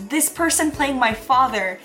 [0.09, 1.79] this person playing my father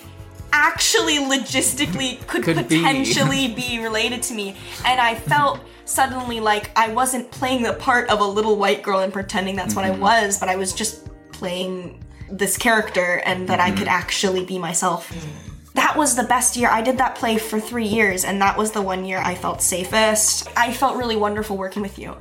[0.52, 4.56] actually logistically could, Could potentially be related to me.
[4.84, 9.00] And I felt suddenly like I wasn't playing the part of a little white girl
[9.00, 10.02] and pretending that's what I mm-hmm.
[10.02, 13.88] was, but I was just playing this character and that I could mm-hmm.
[13.88, 15.12] actually be myself.
[15.12, 15.49] Mm.
[15.74, 16.68] That was the best year.
[16.68, 19.62] I did that play for three years, and that was the one year I felt
[19.62, 20.48] safest.
[20.56, 22.16] I felt really wonderful working with you.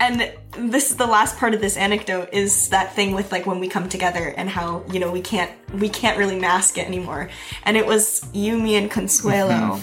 [0.00, 3.60] And this is the last part of this anecdote is that thing with like when
[3.60, 7.30] we come together and how, you know, we can't we can't really mask it anymore.
[7.64, 9.80] And it was you, me, and Consuelo.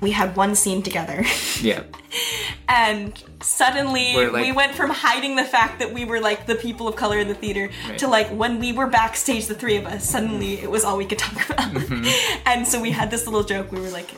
[0.00, 1.24] We had one scene together.
[1.60, 1.82] yeah.
[2.68, 6.88] and suddenly like- we went from hiding the fact that we were like the people
[6.88, 7.98] of color in the theater Right.
[7.98, 11.04] to like when we were backstage the three of us suddenly it was all we
[11.04, 12.42] could talk about mm-hmm.
[12.46, 14.10] and so we had this little joke we were like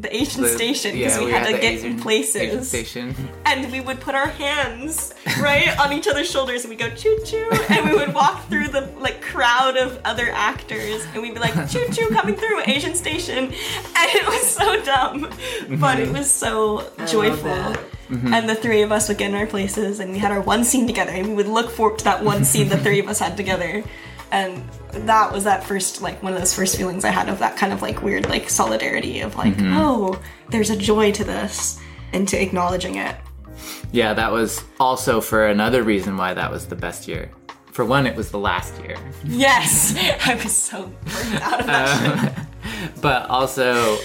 [0.00, 2.68] the asian The- station because yeah, we, had the to get Asian- in Asian places
[2.68, 3.14] station.
[3.44, 7.18] and we would put our hands right on each other's shoulders and we go choo
[7.24, 11.40] choo and we would walk through the like crowd of other actors and we'd be
[11.40, 13.44] like choo choo coming through Asian station.
[14.00, 15.20] And it was so dumb
[15.80, 16.18] but it mhm.
[16.18, 17.44] was so joyful.
[17.50, 17.78] that.
[18.10, 18.34] Mm-hmm.
[18.34, 20.64] and the three of us would get in our places and we had our one
[20.64, 23.20] scene together and we would look forward to that one scene the three of us
[23.20, 23.84] had together
[24.32, 24.62] and
[24.92, 27.72] that was that first like one of those first feelings I had of that kind
[27.72, 29.76] of like weird like solidarity of like mm-hmm.
[29.76, 31.80] oh there's a joy to this
[32.12, 33.16] and to acknowledging it
[33.92, 37.30] Yeah, that was also for another reason why that was the best year.
[37.72, 38.96] For one, it was the last year.
[39.24, 39.94] Yes,
[40.26, 42.46] I was so burned out of that um, shit.
[43.02, 43.98] But also,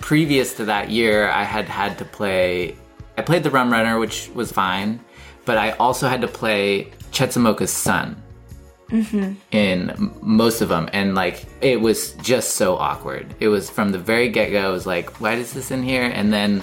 [0.00, 2.76] previous to that year, I had had to play.
[3.16, 5.00] I played the Rum Runner, which was fine,
[5.44, 8.22] but I also had to play Chetzemoka's son
[9.50, 13.34] in most of them, and like it was just so awkward.
[13.40, 14.70] It was from the very get go.
[14.70, 16.04] It was like, why is this in here?
[16.04, 16.62] And then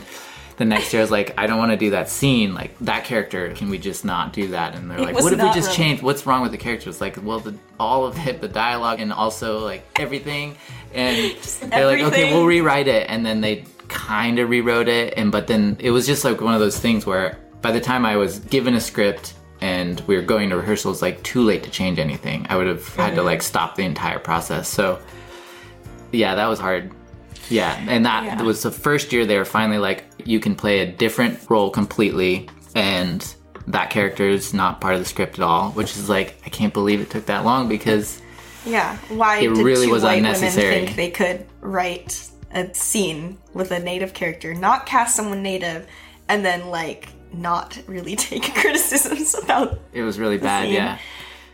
[0.57, 2.53] the next year, I was like, I don't want to do that scene.
[2.53, 4.75] Like that character, can we just not do that?
[4.75, 5.75] And they're like, what if we just relevant.
[5.75, 6.01] change?
[6.01, 6.89] What's wrong with the character?
[6.89, 10.55] It's like, well, the, all of it, the dialogue, and also like everything.
[10.93, 11.35] And
[11.69, 13.09] they're like, okay, we'll rewrite it.
[13.09, 15.13] And then they kind of rewrote it.
[15.17, 18.05] And but then it was just like one of those things where by the time
[18.05, 19.33] I was given a script
[19.65, 22.45] and we were going to rehearsals like too late to change anything.
[22.49, 23.25] I would have had to mm-hmm.
[23.25, 24.69] like stop the entire process.
[24.69, 24.99] So
[26.11, 26.91] yeah, that was hard.
[27.49, 28.41] Yeah, and that Yeah.
[28.43, 32.47] was the first year they were finally like, you can play a different role completely,
[32.75, 33.19] and
[33.67, 35.71] that character is not part of the script at all.
[35.71, 38.21] Which is like, I can't believe it took that long because
[38.65, 40.75] Yeah, why It really was unnecessary.
[40.75, 45.87] women think they could write a scene with a native character, not cast someone native,
[46.29, 49.79] and then like not really take criticisms about?
[49.93, 50.69] it was really bad.
[50.69, 50.97] Yeah.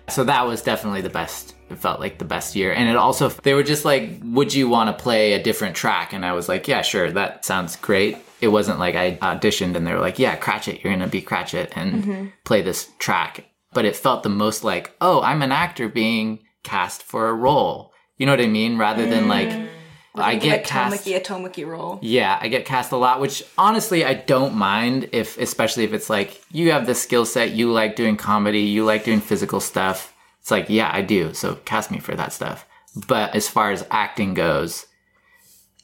[0.09, 1.55] So that was definitely the best.
[1.69, 4.67] It felt like the best year, and it also they were just like, "Would you
[4.67, 8.17] want to play a different track?" And I was like, "Yeah, sure, that sounds great."
[8.41, 11.71] It wasn't like I auditioned and they were like, "Yeah, Cratchit, you're gonna be Cratchit
[11.75, 12.25] and mm-hmm.
[12.43, 17.03] play this track." But it felt the most like, "Oh, I'm an actor being cast
[17.03, 18.77] for a role." You know what I mean?
[18.77, 19.67] Rather than like, mm.
[20.15, 21.05] I get cast.
[21.05, 21.99] Tomoki, a Tomoki role.
[22.01, 26.09] Yeah, I get cast a lot, which honestly I don't mind if especially if it's
[26.09, 30.13] like you have the skill set, you like doing comedy, you like doing physical stuff.
[30.41, 31.33] It's like, yeah, I do.
[31.33, 32.65] So cast me for that stuff.
[33.07, 34.85] But as far as acting goes,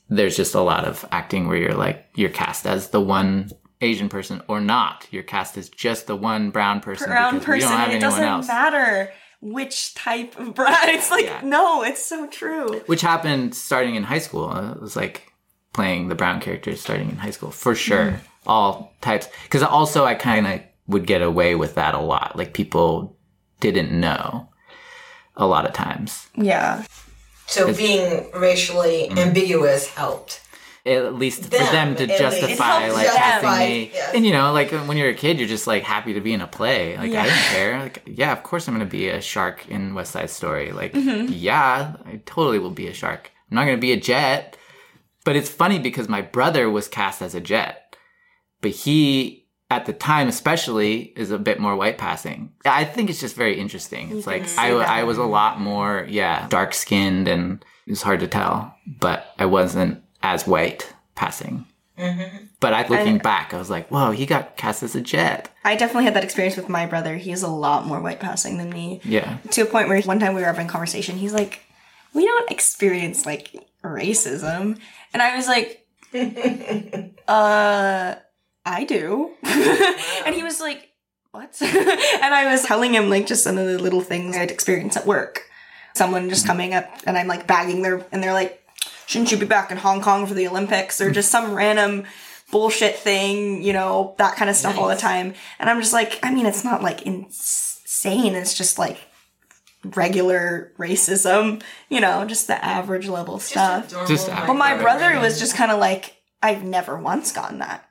[0.09, 4.09] there's just a lot of acting where you're like you're cast as the one Asian
[4.09, 5.07] person or not.
[5.11, 7.93] You're cast as just the one brown person Brown because we person, don't have and
[7.93, 8.47] it anyone doesn't else.
[8.47, 10.75] matter which type of brown.
[10.89, 11.41] It's like Yeah.
[11.43, 12.79] no, it's so true.
[12.87, 14.49] Which happened starting in high school.
[14.49, 15.31] Uh, It was like
[15.73, 18.19] playing the brown characters starting in high school for sure.
[18.45, 19.27] All types.
[19.43, 22.35] Because also I kind of would get away with that a lot.
[22.35, 23.15] Like people
[23.59, 24.49] didn't know
[25.35, 26.27] a lot of times.
[26.35, 26.83] Yeah,
[27.45, 29.19] So being racially Mm-hmm.
[29.19, 30.41] ambiguous helped.
[30.87, 33.91] At least for Them, them to justify like justify, casting me.
[33.93, 34.11] yes.
[34.15, 36.41] And you know, like when you're a kid, you're just like happy to be in
[36.41, 36.97] a play.
[36.97, 37.21] Like Yeah.
[37.23, 37.79] I didn't care.
[37.79, 40.71] Like yeah, of course I'm gonna be a shark in West Side Story.
[40.71, 41.27] Like Mm-hmm.
[41.33, 43.31] yeah, I totally will be a shark.
[43.51, 44.57] I'm not gonna be a jet.
[45.25, 47.97] But it's funny because my brother was cast as a jet,
[48.61, 52.53] but he at the time especially is a bit more white passing.
[52.63, 54.15] I think it's just very interesting.
[54.17, 58.27] It's like I, I was a lot more, yeah, dark skinned and it's hard to
[58.27, 60.01] tell, but I wasn't
[60.33, 61.65] as white passing.
[62.59, 65.49] But I, looking back, I was like, whoa, he got cast as a jet.
[65.63, 67.17] I definitely had that experience with my brother.
[67.17, 69.01] He's a lot more white passing than me.
[69.03, 69.37] Yeah.
[69.51, 71.61] To a point where one time we were having a conversation, he's like,
[72.13, 74.79] We don't experience like racism.
[75.13, 75.87] And I was like,
[77.27, 78.15] Uh,
[78.65, 79.31] I do.
[79.43, 80.91] and he was like,
[81.31, 81.57] What?
[81.61, 85.07] and I was telling him like just some of the little things I'd experience at
[85.07, 85.43] work.
[85.95, 88.63] Someone just coming up and I'm like bagging their, and they're like,
[89.07, 91.01] Shouldn't you be back in Hong Kong for the Olympics?
[91.01, 92.05] Or just some random
[92.51, 95.33] bullshit thing, you know, that kind of stuff all the time.
[95.59, 98.35] And I'm just like, I mean, it's not like insane.
[98.35, 98.99] It's just like
[99.95, 103.89] regular racism, you know, just the average level stuff.
[104.07, 107.86] Just But my brother was just kind of like, I've never once gotten that.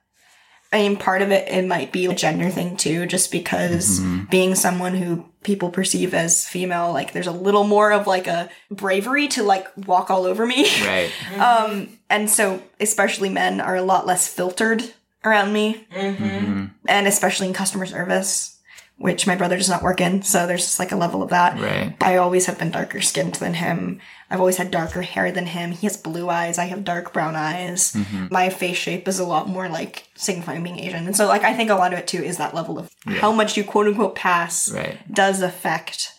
[0.72, 4.24] I mean, part of it, it might be a gender thing too, just because mm-hmm.
[4.24, 8.50] being someone who people perceive as female, like there's a little more of like a
[8.70, 10.64] bravery to like walk all over me.
[10.85, 11.11] Right.
[11.37, 14.83] Um, and so especially men are a lot less filtered
[15.24, 15.87] around me.
[15.92, 16.24] Mm-hmm.
[16.24, 16.64] Mm-hmm.
[16.88, 18.55] And especially in customer service,
[18.98, 20.22] which my brother does not work in.
[20.22, 21.61] So there's just like a level of that.
[21.61, 21.94] Right.
[22.00, 24.00] I always have been darker skinned than him.
[24.30, 25.72] I've always had darker hair than him.
[25.72, 26.59] He has blue eyes.
[26.59, 27.92] I have dark brown eyes.
[27.92, 28.28] Mm-hmm.
[28.30, 31.06] My face shape is a lot more like signifying being Asian.
[31.06, 33.32] And so like I think a lot of it too is that level of how
[33.32, 34.98] much you quote unquote pass Right.
[35.12, 36.12] does affect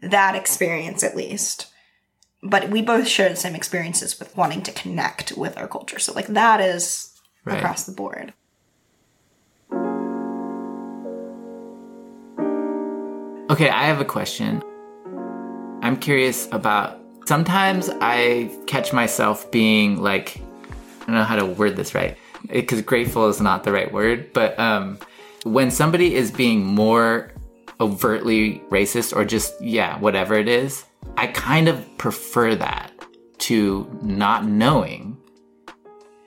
[0.00, 1.66] that experience at least.
[2.42, 5.98] But we both share the same experiences with wanting to connect with our culture.
[5.98, 7.12] So like that is
[7.44, 7.58] Right.
[7.58, 8.32] across the board.
[13.50, 14.62] Okay, I have a question.
[15.80, 20.38] I'm curious about sometimes I catch myself being like,
[21.00, 24.34] I don't know how to word this right, because grateful is not the right word,
[24.34, 24.98] but um,
[25.44, 27.32] when somebody is being more
[27.80, 30.84] overtly racist or just, yeah, whatever it is,
[31.16, 32.92] I kind of prefer that
[33.38, 35.16] to not knowing.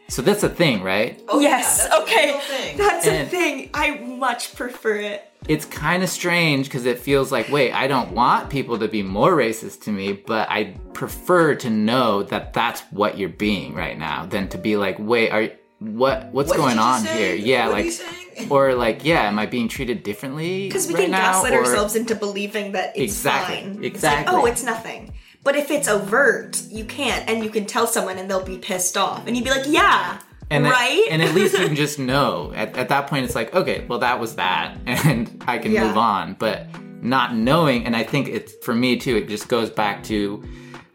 [0.07, 1.21] So that's a thing, right?
[1.29, 2.31] Oh, yeah, yes, that's a okay.
[2.31, 2.77] real thing.
[2.77, 3.69] That's a thing.
[3.75, 5.30] I much prefer it.
[5.47, 9.01] It's kind of strange because it feels like, wait, I don't want people to be
[9.03, 13.97] more racist to me, but I prefer to know that that's what you're being right
[13.97, 15.49] now than to be like, wait, are
[15.79, 17.33] what what's What going on just here?
[17.33, 20.67] Yeah, What like, or like, yeah, am I being treated differently?
[20.67, 21.31] Because we right can now?
[21.33, 23.83] gaslight Or- ourselves into believing that it's Exactly, fine.
[23.83, 23.87] exactly.
[23.87, 25.13] It's like, oh, it's nothing.
[25.43, 28.95] But if it's overt, you can't, and you can tell someone, and they'll be pissed
[28.95, 30.19] off, and you'd be like, "Yeah,
[30.51, 32.51] and right." and at least you can just know.
[32.55, 35.87] At, at that point, it's like, okay, well, that was that, and I can Yeah.
[35.87, 36.35] move on.
[36.39, 36.67] But
[37.01, 39.15] not knowing, and I think it's for me too.
[39.17, 40.43] It just goes back to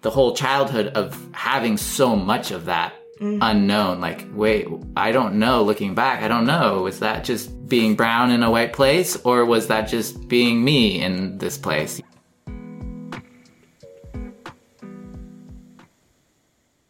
[0.02, 3.38] the whole childhood of having so much of that mm-hmm.
[3.42, 4.00] unknown.
[4.00, 5.62] Like, wait, I don't know.
[5.62, 6.82] Looking back, I don't know.
[6.82, 11.02] Was that just being brown in a white place, or was that just being me
[11.02, 12.00] in this place?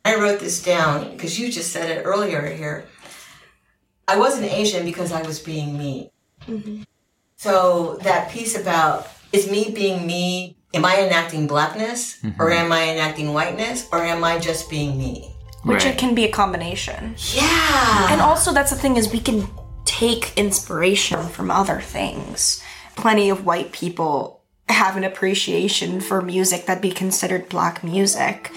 [0.06, 2.86] I wrote this down because you just said it earlier here.
[4.06, 6.12] I wasn't Asian because I was being me.
[6.46, 6.82] Mm-hmm.
[7.36, 12.40] So that piece about is me being me, am I enacting blackness mm-hmm.
[12.40, 15.34] or am I enacting whiteness or am I just being me?
[15.64, 15.94] Which Right.
[15.94, 17.16] it can be a combination.
[17.34, 18.12] Yeah.
[18.12, 19.48] And also, that's the thing is we can
[19.84, 22.62] take inspiration from other things.
[22.94, 28.52] Plenty of white people have an appreciation for music that be considered black music,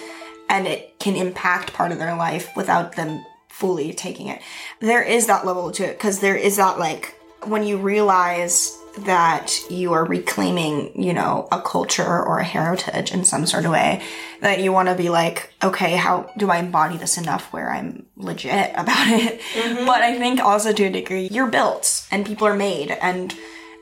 [0.49, 4.41] and it can impact part of their life without them fully taking it.
[4.79, 9.53] There is that level to it because there is that like when you realize that
[9.69, 14.01] you are reclaiming, you know, a culture or a heritage in some sort of way,
[14.41, 18.05] that you want to be like, okay, how do I embody this enough where I'm
[18.17, 19.41] legit about it?
[19.53, 19.85] Mm-hmm.
[19.85, 23.33] But I think also to a degree, you're built and people are made and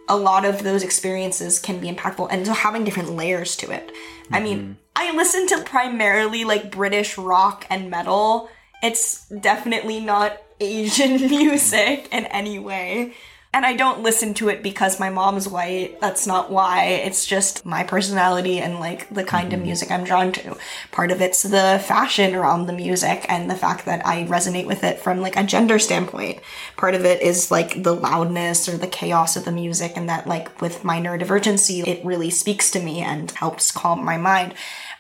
[0.10, 3.92] a lot of those experiences can be impactful and so having different layers to it.
[4.32, 4.72] I mean, mm-hmm.
[5.00, 8.50] I listen to primarily like British rock and metal.
[8.82, 13.14] It's definitely not Asian music in any way.
[13.54, 16.02] And I don't listen to it because my mom's white.
[16.02, 16.86] That's not why.
[16.86, 19.68] It's just my personality and like the kind of mm-hmm.
[19.68, 20.58] music I'm drawn to.
[20.92, 24.84] Part of it's the fashion around the music and the fact that I resonate with
[24.84, 26.40] it from like a gender standpoint.
[26.76, 30.28] Part of it is like the loudness or the chaos of the music and that
[30.28, 34.56] like with my neurodivergency, it really speaks to me and helps calm my mind.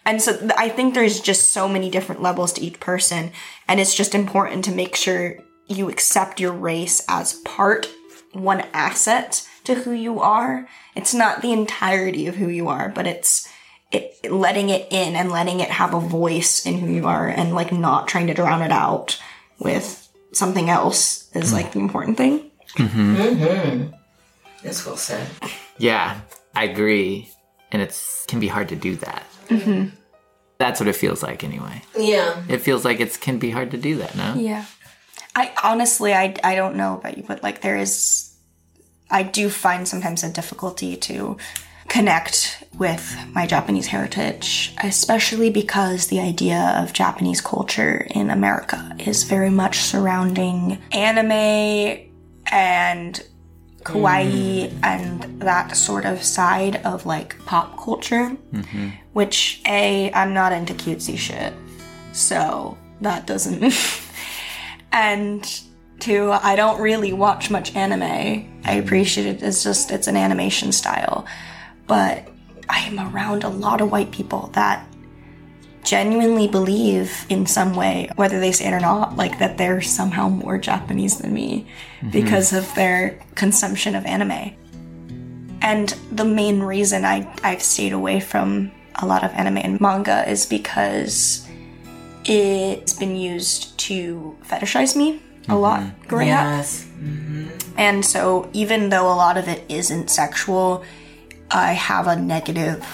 [0.08, 3.32] And so I think there's just so many different levels to each person.
[3.68, 5.38] And it's just important to make sure
[5.68, 7.89] you accept your race as part,
[8.32, 10.66] one asset to who you are.
[10.95, 13.49] It's not the entirety of who you are, but it's
[13.91, 17.53] it, letting it in and letting it have a voice in who you are and
[17.53, 19.22] like not trying to drown it out
[19.60, 22.49] with something else is like the important thing.
[22.78, 23.91] Mm-hmm.
[24.64, 25.28] That's well said.
[25.78, 26.22] Yeah,
[26.55, 27.30] I agree.
[27.74, 29.26] And it's can be hard to do that.
[30.58, 31.84] That's what it feels like anyway.
[31.97, 32.43] Yeah.
[32.49, 34.36] It feels like it can be hard to do that, no?
[34.36, 34.66] Yeah.
[35.36, 38.34] I honestly, I, I don't know about you, but like there is,
[39.12, 41.38] I do find sometimes a difficulty to
[41.88, 49.24] connect with my Japanese heritage, especially because the idea of Japanese culture in America is
[49.24, 52.10] very much surrounding anime
[52.51, 53.24] and
[53.84, 54.80] kawaii mm.
[54.84, 58.89] and that sort of side of like pop culture, mm-hmm.
[59.18, 61.51] Which A, I'm not into cutesy shit.
[62.13, 63.74] So that doesn't.
[64.91, 65.61] and
[65.99, 68.61] two, I don't really watch much anime.
[68.63, 69.41] I appreciate it.
[69.41, 71.26] It's just, it's an animation style.
[71.88, 72.28] But
[72.70, 74.88] I am around a lot of white people that
[75.84, 80.30] genuinely believe in some way, whether they say it or not, like that they're somehow
[80.30, 81.65] more Japanese than me
[82.01, 82.11] mm-hmm.
[82.11, 84.55] because of their consumption of anime.
[85.63, 90.30] And the main reason I, I've stayed away from a lot of anime and manga
[90.30, 91.48] is because
[92.26, 95.56] it's been used to fetishize me a mm-hmm.
[95.56, 96.45] lot growing up.
[96.45, 96.86] Yes.
[97.00, 97.48] Mm-hmm.
[97.78, 100.84] And so, even though a lot of it isn't sexual,
[101.52, 102.86] I have a negative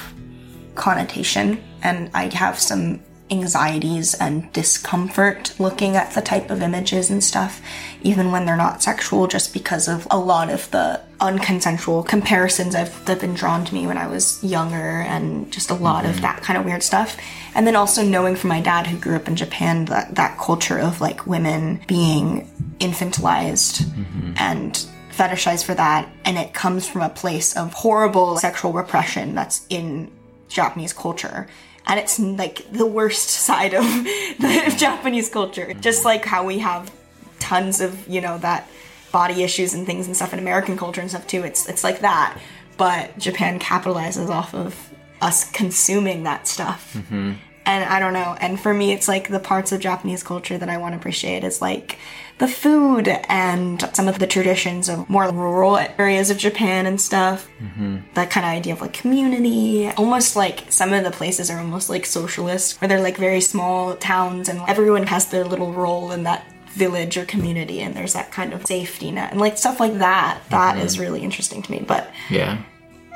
[0.76, 3.02] connotation and I have some
[3.32, 7.62] anxieties and discomfort looking at the type of images and stuff,
[8.02, 12.94] even when they're not sexual, just because of a lot of the unconsensual comparisons I've,
[13.06, 16.12] that have been drawn to me when I was younger and just a lot of
[16.12, 16.22] mm-hmm.
[16.22, 17.18] that kind of weird stuff.
[17.56, 20.78] And then also knowing from my dad who grew up in Japan that that culture
[20.78, 24.34] of like women being infantilized mm-hmm.
[24.38, 29.66] and fetishized for that and it comes from a place of horrible sexual repression that's
[29.70, 30.12] in
[30.50, 31.48] Japanese culture.
[31.88, 35.74] And it's like the worst side of the Japanese culture.
[35.74, 36.08] Just mm-hmm.
[36.08, 36.92] like how we have
[37.40, 38.68] tons of, you know, that
[39.14, 41.44] body issues and things and stuff in American culture and stuff too.
[41.44, 42.38] It's it's like that.
[42.76, 44.90] But Japan capitalizes off of
[45.22, 46.96] us consuming that stuff.
[46.96, 47.34] Mm-hmm.
[47.66, 48.36] And I don't know.
[48.42, 51.46] And for me, it's like the parts of Japanese culture that I want to appreciate
[51.46, 51.98] is like
[52.40, 57.48] the food and some of the traditions of more rural areas of Japan and stuff.
[57.62, 58.00] Mm-hmm.
[58.16, 59.88] That kind of idea of like community.
[59.92, 63.96] Almost like some of the places are almost like socialist, where they're like very small
[63.96, 68.32] towns and everyone has their little role in that village or community and there's that
[68.32, 71.04] kind of safety net and like stuff like that That is mm-hmm.
[71.04, 72.62] really interesting to me but Yeah.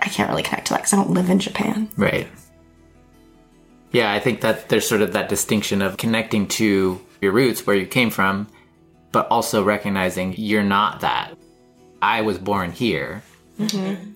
[0.01, 2.27] i can't really connect to that because i don't live in japan Right.
[3.91, 7.75] Yeah, I think that there's sort of that distinction of connecting to your roots, where
[7.75, 8.47] you came from,
[9.11, 11.33] but also recognizing you're not that.
[12.01, 13.23] I was born here.
[13.59, 14.11] Mm-hmm.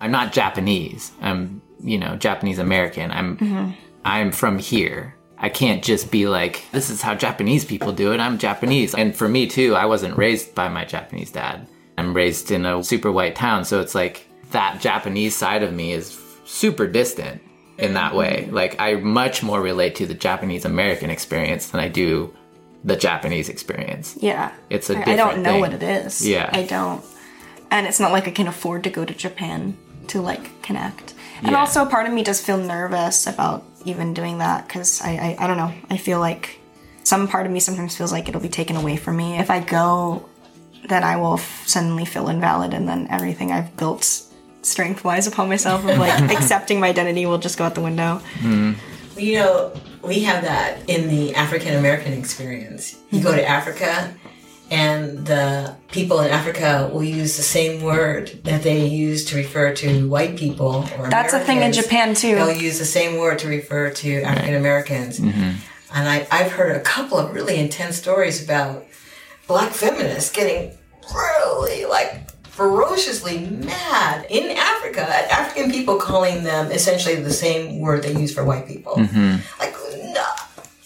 [0.00, 1.12] I'm not Japanese.
[1.20, 3.10] I'm, you know, Japanese American.
[3.10, 3.70] I'm, mm-hmm.
[4.04, 5.14] I'm from here.
[5.44, 8.18] I can't just be like, this is how Japanese people do it.
[8.20, 8.94] I'm Japanese.
[8.94, 11.66] And for me too, I wasn't raised by my Japanese dad.
[11.98, 13.66] I'm raised in a super white town.
[13.66, 17.42] So it's like that Japanese side of me is super distant
[17.76, 18.44] in that way.
[18.44, 18.54] Mm-hmm.
[18.54, 22.32] Like I much more relate to the Japanese American experience than I do
[22.84, 24.16] the Japanese experience.
[24.20, 25.60] yeah It's a I- i don't know thing.
[25.60, 26.50] what it is Yeah.
[26.52, 27.02] i don't
[27.70, 29.74] and it's not like i can afford to go to japan
[30.08, 31.58] to like connect and Yeah.
[31.60, 35.46] also part of me does feel nervous about even doing that because I, I i
[35.46, 36.58] don't know i feel like
[37.02, 39.60] some part of me sometimes feels like it'll be taken away from me if i
[39.60, 40.26] go
[40.88, 44.04] then i will f- suddenly feel invalid and then everything i've built
[44.62, 48.16] strength wise upon myself of like accepting my identity will just go out the window
[48.40, 48.72] hmm.
[49.16, 49.72] You know,
[50.02, 52.96] we have that in the African American experience.
[53.12, 54.12] You go to Africa,
[54.70, 59.74] and the people in Africa will use the same word that they use to refer
[59.74, 60.86] to white people.
[60.98, 62.34] Or That's a thing in Japan, too.
[62.34, 65.20] They'll use the same word to refer to African Americans.
[65.20, 65.52] Mm-hmm.
[65.94, 68.84] And I, I've heard a couple of really intense stories about
[69.46, 70.76] black feminists getting
[71.14, 78.02] really like ferociously mad in Africa at African people calling them essentially the same word
[78.02, 78.94] they use for white people.
[78.94, 79.60] Mm-hmm.
[79.60, 79.74] Like,
[80.12, 80.26] no.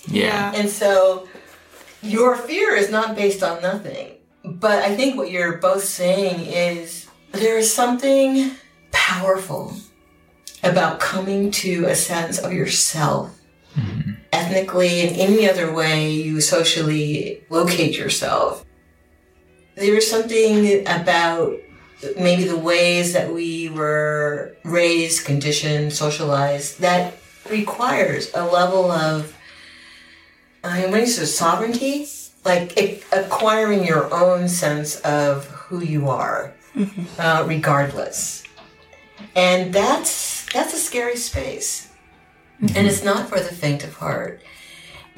[0.07, 0.53] Yeah.
[0.55, 1.29] And so
[2.03, 4.13] your fear is not based on nothing.
[4.45, 8.53] But I think what you're both saying is there is something
[8.93, 9.75] powerful
[10.63, 13.39] about coming to a sense of yourself
[13.77, 14.13] mm-hmm.
[14.33, 18.65] ethnically and any other way you socially locate yourself.
[19.75, 21.55] There is something about
[22.19, 27.15] maybe the ways that we were raised, conditioned, socialized that
[27.51, 29.35] requires a level of
[30.65, 32.07] I mean, when you say sovereignty,
[32.45, 32.79] like
[33.13, 37.05] acquiring your own sense of who you are, mm-hmm.
[37.21, 38.43] uh, regardless,
[39.35, 41.91] and that's that's a scary space,
[42.61, 42.87] and mm-hmm.
[42.87, 44.43] it's not for the faint of heart.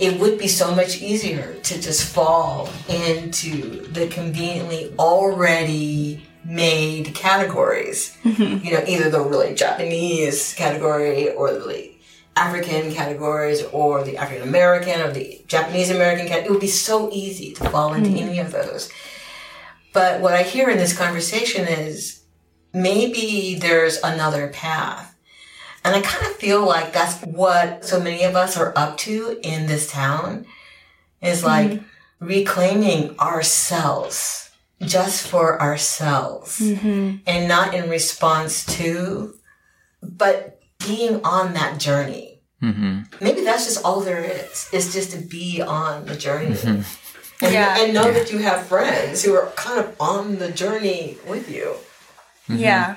[0.00, 8.16] it would be so much easier to just fall into the conveniently already made categories.
[8.24, 8.64] Mm-hmm.
[8.64, 11.89] You know, either the really Japanese category or the really
[12.40, 16.46] African categories or the African American or the Japanese American category.
[16.48, 18.28] It would be so easy to fall into mm-hmm.
[18.28, 18.90] any of those.
[19.92, 22.22] But what I hear in this conversation is
[22.72, 25.14] maybe there's another path.
[25.84, 29.38] And I kind of feel like that's what so many of us are up to
[29.42, 30.46] in this town
[31.20, 31.46] is mm-hmm.
[31.46, 31.82] like
[32.20, 34.50] reclaiming ourselves
[34.82, 37.16] just for ourselves mm-hmm.
[37.26, 39.34] and not in response to,
[40.02, 42.29] but being on that journey.
[42.62, 43.24] Mm-hmm.
[43.24, 46.54] Maybe that's just all there is, is just to be on the journey.
[46.54, 46.82] Mm-hmm.
[47.44, 47.76] And, Yeah.
[47.80, 51.74] and know that you have friends who are kind of on the journey with you.
[52.48, 52.56] Mm-hmm.
[52.56, 52.96] Yeah,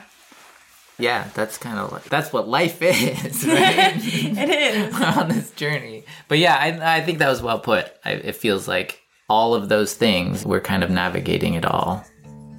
[0.99, 3.93] Yeah, that's kind of like, that's what life is, right?
[3.95, 5.01] it is.
[5.17, 6.03] on this journey.
[6.27, 7.91] But yeah, I, I think that was well put.
[8.03, 8.99] I, it feels like
[9.29, 12.03] all of those things, we're kind of navigating it all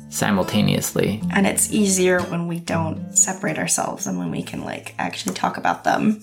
[0.08, 1.20] simultaneously.
[1.32, 5.56] And it's easier when we don't separate ourselves and when we can like actually talk
[5.58, 6.22] about them.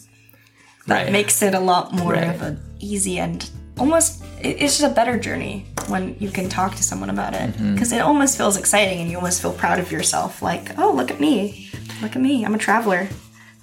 [0.88, 1.12] That Right.
[1.12, 2.24] makes it a lot more Right.
[2.36, 6.84] of an easy and almost it's just a better journey when you can talk to
[6.84, 7.74] someone about it Mm-hmm.
[7.74, 11.10] because it almost feels exciting and you almost feel proud of yourself like oh look
[11.12, 11.70] at me
[12.02, 13.08] look at me i'm a traveler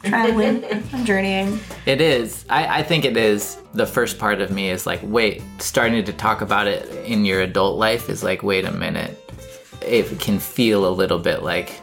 [0.05, 2.45] traveling i'm journeying It is.
[2.49, 3.59] I, I think it is.
[3.75, 7.41] The first part of me is like, wait, starting to talk about it in your
[7.43, 9.17] adult life is like, wait a minute.
[9.83, 11.81] It can feel a little bit like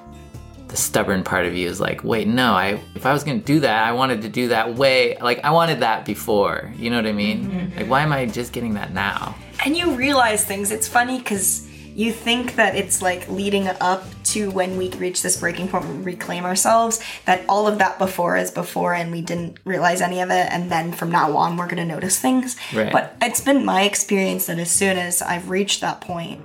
[0.76, 3.62] the stubborn part of you is like, wait, no, I if I was gonna do
[3.62, 6.74] that, I wanted to do that way like I wanted that before.
[6.78, 7.38] You know what I mean?
[7.50, 7.78] Mm-hmm.
[7.80, 9.36] Like why am I just getting that now?
[9.66, 11.66] and you realize things it's funny because
[11.96, 15.96] you think that it's like leading up to when we reach this breaking point we
[16.04, 20.30] reclaim ourselves that all of that before is before and we didn't realize any of
[20.30, 22.92] it and then from now on we're going to notice things Right.
[22.92, 26.42] but it's been my experience that as soon as i've reached that point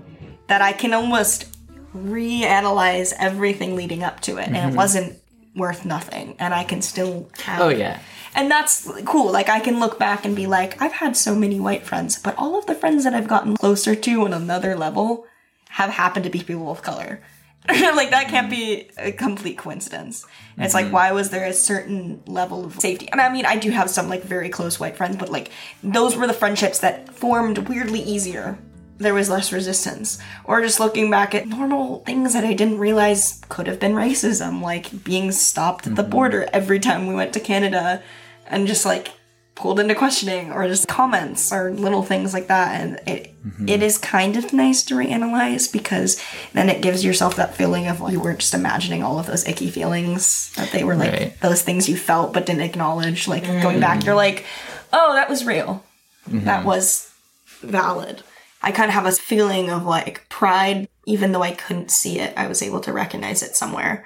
[0.46, 1.46] that i can almost
[1.94, 4.76] reanalyze everything leading up to it and it mm-hmm.
[4.76, 5.18] wasn't
[5.56, 8.00] worth nothing and i can still have Oh yeah.
[8.34, 9.32] and that's cool.
[9.32, 12.34] Like I can look back and be like, I've had so many white friends, but
[12.38, 15.26] all of the friends that I've gotten closer to on another level
[15.70, 17.20] have happened to be people of color.
[17.68, 20.26] like that can't be a complete coincidence.
[20.56, 20.94] And it's like, mm-hmm.
[20.94, 23.08] why was there a certain level of safety?
[23.10, 25.50] And I mean, I do have some like very close white friends, but like
[25.82, 28.58] those were the friendships that formed weirdly easier.
[29.00, 30.18] There was less resistance.
[30.44, 34.60] Or just looking back at normal things that I didn't realize could have been racism,
[34.60, 36.10] like being stopped at the mm-hmm.
[36.10, 38.02] border every time we went to Canada
[38.46, 39.12] and just like
[39.54, 42.80] pulled into questioning or just comments or little things like that.
[42.80, 43.68] And it mm-hmm.
[43.68, 46.22] it is kind of nice to reanalyze because
[46.52, 49.46] then it gives yourself that feeling of like you weren't just imagining all of those
[49.46, 51.40] icky feelings that they were like Right.
[51.40, 54.06] those things you felt but didn't acknowledge like going back mm-hmm.
[54.06, 54.44] you're like
[54.92, 55.84] oh that was real.
[56.26, 57.12] That was
[57.60, 58.22] valid
[58.62, 62.32] i kind of have a feeling of like pride even though i couldn't see it
[62.36, 64.04] i was able to recognize it somewhere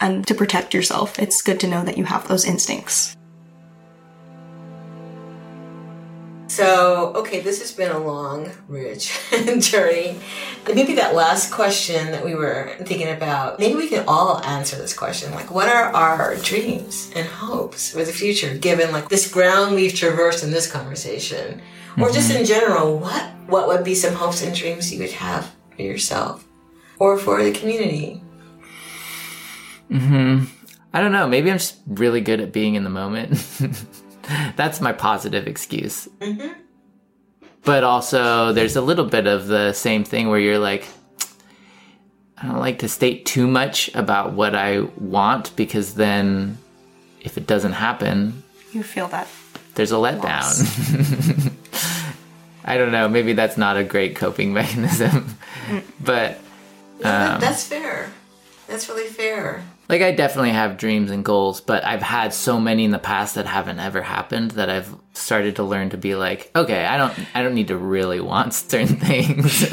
[0.00, 3.16] and to protect yourself it's good to know that you have those instincts
[6.48, 9.16] So, okay, this has been a long, rich
[9.60, 10.18] journey.
[10.66, 14.92] Maybe that last question that we were thinking about, maybe we can all answer this
[14.92, 15.30] question.
[15.32, 19.94] Like, what are our dreams and hopes for the future, given like this ground we've
[19.94, 21.60] traversed in this conversation?
[22.00, 22.40] Or just mm-hmm.
[22.40, 26.46] in general, what what would be some hopes and dreams you would have for yourself
[26.98, 28.22] or for the community?
[29.90, 30.44] Mm-hmm.
[30.92, 31.26] I don't know.
[31.26, 33.32] Maybe I'm just really good at being in the moment.
[34.56, 36.08] That's my positive excuse.
[36.20, 36.60] Mm-hmm.
[37.64, 40.86] But also, there's a little bit of the same thing where you're like,
[42.36, 46.58] I don't like to state too much about what I want because then
[47.20, 48.42] if it doesn't happen,
[48.72, 49.26] you feel that
[49.78, 51.52] there's a letdown.
[52.64, 53.08] I don't know.
[53.08, 55.38] Maybe that's not a great coping mechanism.
[56.00, 56.40] but
[56.98, 58.10] that- um, that's fair.
[58.66, 59.62] That's really fair.
[59.88, 63.36] Like I definitely have dreams and goals, but I've had so many in the past
[63.36, 67.14] that haven't ever happened that I've started to learn to be like, okay, I don't
[67.34, 69.72] I don't need to really want certain things.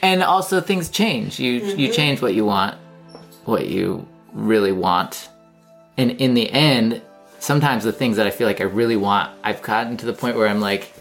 [0.00, 1.38] and also things change.
[1.38, 1.92] You you mm-hmm.
[1.92, 2.78] change what you want,
[3.44, 5.28] what you really want.
[5.98, 7.02] And in the end,
[7.48, 10.36] sometimes the things that I feel like I really want, I've gotten to the point
[10.36, 10.92] where I'm like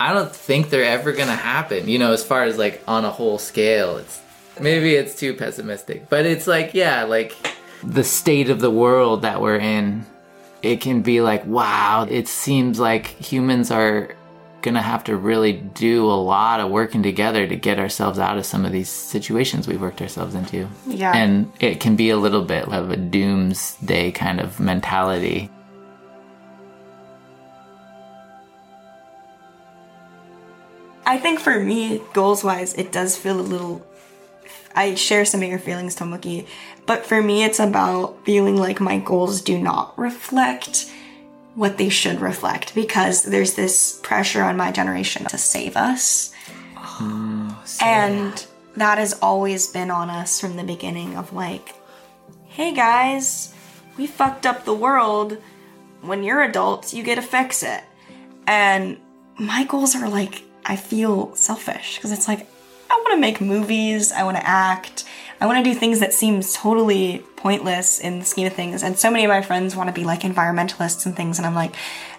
[0.00, 1.88] I don't think they're ever to happen.
[1.88, 4.20] You know, as far as like on a whole scale, it's
[4.60, 7.34] maybe it's too pessimistic, but it's like, yeah, like
[7.84, 10.04] the state of the world that we're in,
[10.60, 14.14] it can be like, wow, it seems like humans are
[14.62, 18.44] gonna have to really do a lot of working together to get ourselves out of
[18.44, 20.68] some of these situations we've worked ourselves into.
[20.88, 21.12] Yeah.
[21.16, 25.48] And it can be a little bit of a doomsday kind of mentality.
[31.06, 33.86] I think for me, goals wise, it does feel a little.
[34.74, 36.46] I share some of your feelings, Tomoki,
[36.84, 40.90] but for me, it's about feeling like my goals do not reflect
[41.54, 46.32] what they should reflect because there's this pressure on my generation to save us.
[46.76, 48.46] Oh, and
[48.76, 51.74] that has always been on us from the beginning of like,
[52.44, 53.54] hey guys,
[53.96, 55.38] we fucked up the world.
[56.02, 57.82] When you're adults, you get to fix it.
[58.46, 58.98] And
[59.38, 62.46] my goals are like, I feel selfish because it's like,
[62.90, 65.04] I want to make movies, I want to act,
[65.40, 68.82] I want to do things that seem totally pointless in the scheme of things.
[68.82, 71.54] And so many of my friends want to be like environmentalists and things, and I'm
[71.54, 71.74] like,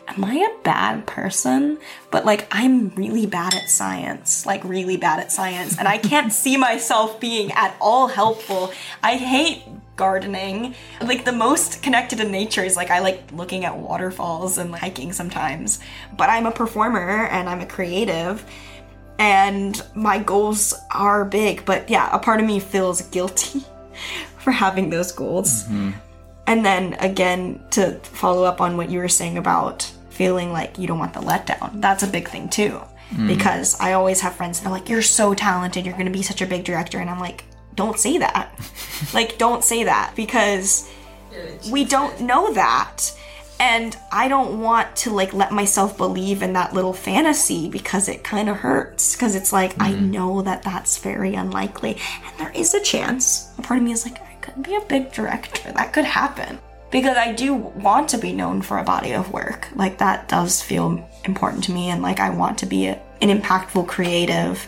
[0.08, 1.80] am I a bad person?
[2.12, 6.32] But like, I'm really bad at science, like, really bad at science, and I can't
[6.32, 8.72] see myself being at all helpful.
[9.04, 9.64] I hate
[9.98, 10.76] gardening.
[11.02, 15.12] Like the most connected to nature is like I like looking at waterfalls and hiking
[15.12, 15.80] sometimes.
[16.16, 18.46] But I'm a performer and I'm a creative
[19.20, 23.64] and my goals are big, but yeah, a part of me feels guilty
[24.38, 25.64] for having those goals.
[25.64, 25.92] Mm-hmm.
[26.46, 30.88] And then again to follow up on what you were saying about feeling like you
[30.88, 31.82] don't want the letdown.
[31.82, 32.82] That's a big thing too.
[33.12, 33.28] Mm.
[33.28, 36.42] Because I always have friends that are like, You're so talented, you're gonna be such
[36.42, 37.00] a big director.
[37.00, 37.44] And I'm like,
[37.78, 38.52] Don't say that.
[39.14, 40.92] like, don't say that because
[41.72, 43.14] we don't know that.
[43.60, 48.24] And I don't want to like let myself believe in that little fantasy because it
[48.24, 49.16] kind of hurts.
[49.16, 50.12] Because it's like, I mm-hmm.
[50.12, 51.98] know that that's very unlikely.
[52.26, 53.52] And there is a chance.
[53.58, 55.72] A part of me is like, I could be a big director.
[55.72, 56.60] That could happen.
[56.90, 59.68] Because I do want to be known for a body of work.
[59.76, 61.90] Like, that does feel important to me.
[61.90, 64.68] And like, I want to be a, an impactful creative.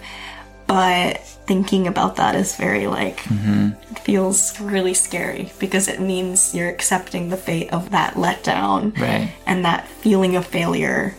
[0.69, 1.17] But
[1.47, 3.69] thinking about that is very like, mm-hmm.
[3.91, 9.33] it feels really scary because it means you're accepting the fate of that letdown Right.
[9.47, 11.15] and that feeling of failure.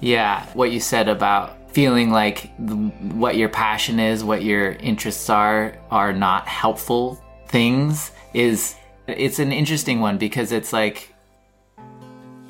[0.00, 5.30] Yeah, what you said about feeling like th- what your passion is, what your interests
[5.30, 8.74] are, are not helpful things is
[9.06, 11.09] it's an interesting one because it's like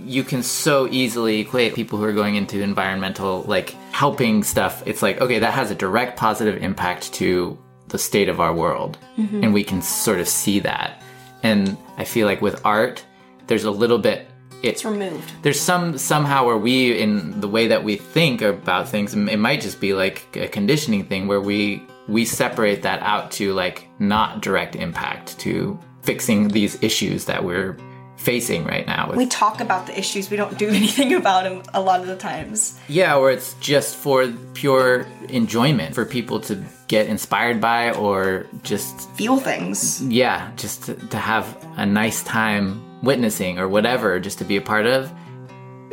[0.05, 4.83] you can so easily equate people who are going into environmental like helping stuff.
[4.87, 8.99] It's like okay, that has a direct positive impact to the state of our world,
[9.17, 9.43] mm-hmm.
[9.43, 11.03] and we can sort of see that.
[11.43, 13.05] And I feel like with art,
[13.47, 14.29] there's a little bit
[14.63, 15.33] It's removed.
[15.43, 19.61] there's some somehow where we in the way that we think about things it might
[19.61, 24.43] just be like a conditioning thing where we we separate that out to like not
[24.43, 27.77] direct impact to fixing these issues that we're
[28.21, 31.63] facing right now with We talk about the issues, we don't do anything about them
[31.73, 32.79] a lot of the times.
[32.89, 39.09] yeah or it's just for pure enjoyment for people to get inspired by or just
[39.13, 40.03] Feel things.
[40.03, 41.47] yeah, just to, to have
[41.77, 45.11] a nice time witnessing or whatever, just to be a part of.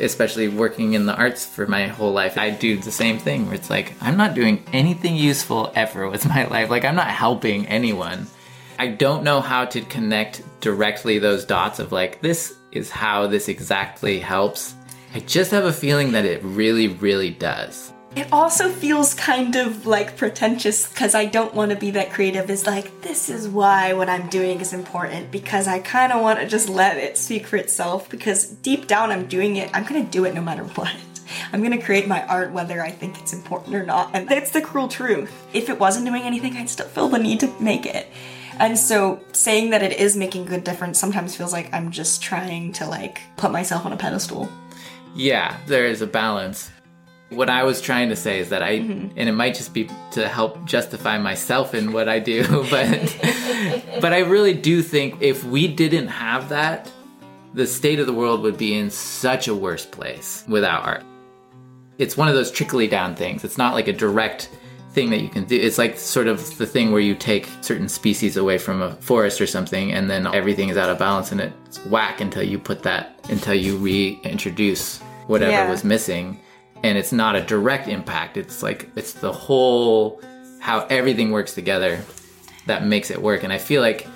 [0.00, 3.54] Especially working in the arts for my whole life, I do the same thing where
[3.56, 6.70] it's like, I'm not doing anything useful ever with my life.
[6.70, 8.26] Like, I'm not helping anyone.
[8.80, 13.48] I don't know how to connect directly those dots of like, this is how this
[13.48, 14.76] exactly helps.
[15.12, 17.92] I just have a feeling that it really, really does.
[18.14, 22.48] It also feels kind of like pretentious because I don't want to be that creative.
[22.50, 26.38] Is like, this is why what I'm doing is important because I kind of want
[26.38, 29.70] to just let it speak for itself because deep down I'm doing it.
[29.74, 30.94] I'm going to do it no matter what.
[31.52, 34.10] I'm to create my art whether I think it's important or not.
[34.14, 35.32] And that's the cruel truth.
[35.52, 38.06] If it wasn't doing anything, I'd still feel the need to make it.
[38.60, 42.72] And so saying that it is making good difference sometimes feels like I'm just trying
[42.74, 44.50] to like put myself on a pedestal.
[45.14, 46.70] Yeah, there is a balance.
[47.30, 49.16] What I was trying to say is that I, mm-hmm.
[49.16, 53.18] and it might just be to help justify myself in what I do, but,
[54.00, 56.90] but I really do think if we didn't have that,
[57.54, 61.04] the state of the world would be in such a worse place without art.
[61.98, 63.44] It's one of those trickly down things.
[63.44, 64.50] It's not like a direct
[64.98, 65.54] thing that you can do.
[65.54, 69.40] It's like sort of the thing where you take certain species away from a forest
[69.40, 72.82] or something, and then everything is out of balance and it's whack until you put
[72.82, 75.70] that, until you reintroduce whatever Yeah.
[75.70, 76.40] was missing.
[76.82, 78.36] And it's not a direct impact.
[78.36, 80.20] It's like, it's the whole,
[80.58, 82.00] how everything works together
[82.66, 83.44] that makes it work.
[83.44, 84.08] And I feel like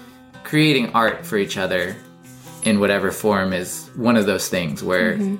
[0.43, 1.95] creating art for each other
[2.65, 5.37] in whatever form is one of those things where mm-hmm.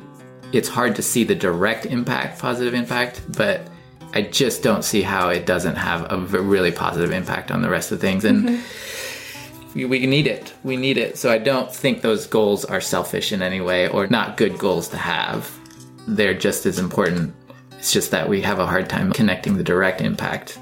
[0.53, 3.69] it's hard to see the direct impact, positive impact, but
[4.15, 7.93] I just don't see how it doesn't have a really positive impact on the rest
[7.93, 8.25] of things.
[8.25, 9.79] And mm-hmm.
[9.79, 10.53] we, we need it.
[10.65, 11.17] We need it.
[11.17, 14.89] So I don't think those goals are selfish in any way or not good goals
[14.89, 15.51] to have.
[16.07, 17.35] They're just as important.
[17.79, 20.59] It's just that we have a hard time connecting the direct impact.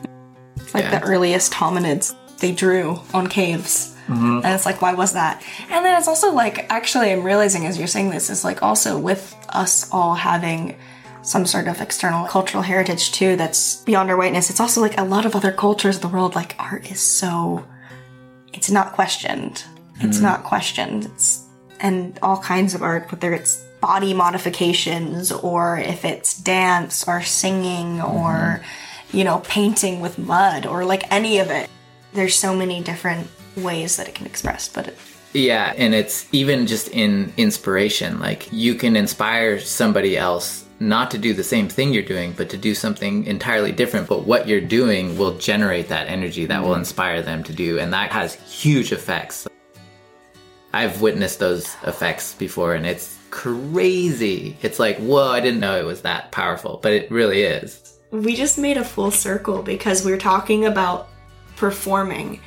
[0.73, 1.01] like Yeah.
[1.01, 4.41] the earliest hominids they drew on caves mm-hmm.
[4.45, 7.79] and it's like why was that and then it's also like actually i'm realizing as
[7.79, 10.77] you're saying this is like also with us all having
[11.23, 14.51] some sort of external cultural heritage too that's beyond our whiteness.
[14.51, 17.67] It's also like a lot of other cultures of the world, like art is so,
[18.53, 19.65] it's not questioned.
[20.01, 20.23] It's Mm-hmm.
[20.25, 21.05] not questioned.
[21.07, 21.47] It's,
[21.81, 27.99] and all kinds of art, whether it's body modifications or if it's dance or singing
[27.99, 28.17] Mm-hmm.
[28.17, 28.63] or,
[29.13, 31.69] you know, painting with mud or like any of it.
[32.13, 34.97] There's so many different ways that it can express, but it,
[35.33, 38.19] Yeah, and it's even just in inspiration.
[38.21, 42.49] Like you can inspire somebody else not to do the same thing you're doing, but
[42.51, 44.09] to do something entirely different.
[44.09, 46.81] But what you're doing will generate that energy that will mm-hmm.
[46.81, 49.47] inspire them to do, and that has huge effects.
[50.73, 54.57] I've witnessed those effects before, and it's crazy.
[54.63, 57.99] It's like, whoa, I didn't know it was that powerful, but it really is.
[58.11, 61.09] we just made a full circle because we're talking about
[61.57, 62.41] performing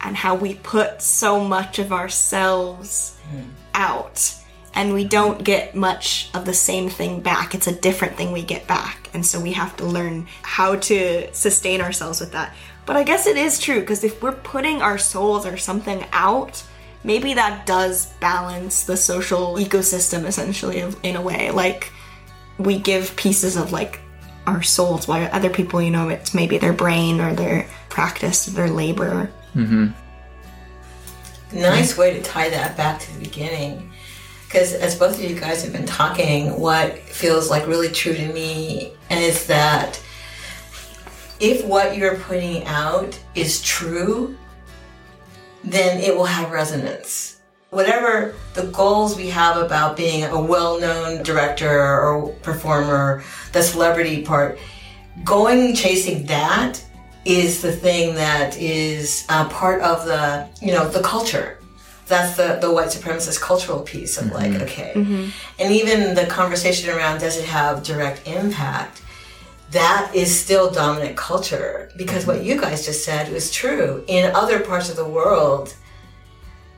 [0.00, 3.42] and how we put so much of ourselves hmm.
[3.74, 4.34] out
[4.74, 7.54] and we don't get much of the same thing back.
[7.54, 9.08] It's a different thing we get back.
[9.14, 12.54] And so we have to learn how to sustain ourselves with that.
[12.86, 16.62] But I guess it is true because if we're putting our souls or something out,
[17.02, 21.50] maybe that does balance the social ecosystem essentially in a way.
[21.50, 21.90] Like,
[22.58, 24.00] we give pieces of like
[24.46, 28.68] our souls while other people you know it's maybe their brain or their practice their
[28.68, 29.90] labor Mm-hmm.
[31.60, 33.92] Nice way to tie that back to the beginning.
[34.54, 38.32] Because as both of you guys have been talking, what feels like really true to
[38.32, 40.00] me is that
[41.40, 44.36] if what you're putting out is true,
[45.64, 47.40] then it will have resonance.
[47.70, 54.22] Whatever the goals we have about being a well known director or performer, the celebrity
[54.22, 54.60] part,
[55.24, 56.80] going chasing that
[57.24, 61.58] is the thing that is uh, part of the you know the culture
[62.06, 64.62] that's the the white supremacist cultural piece of like mm-hmm.
[64.62, 64.92] okay.
[64.94, 65.28] Mm-hmm.
[65.58, 69.02] And even the conversation around does it have direct impact
[69.70, 71.90] that is still dominant culture.
[71.96, 72.46] Because what mm-hmm.
[72.46, 74.04] you guys just said was true.
[74.06, 75.74] In other parts of the world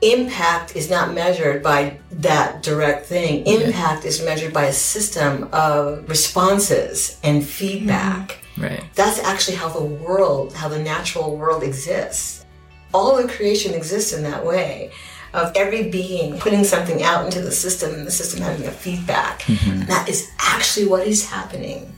[0.01, 3.45] impact is not measured by that direct thing.
[3.47, 8.39] Impact is measured by a system of responses and feedback.
[8.57, 8.83] Right.
[8.95, 12.43] that's actually how the world, how the natural world exists.
[12.91, 14.91] All of creation exists in that way
[15.33, 19.47] of every being putting something out into the system and the system having a feedback.
[19.49, 21.93] And that is actually what is happening.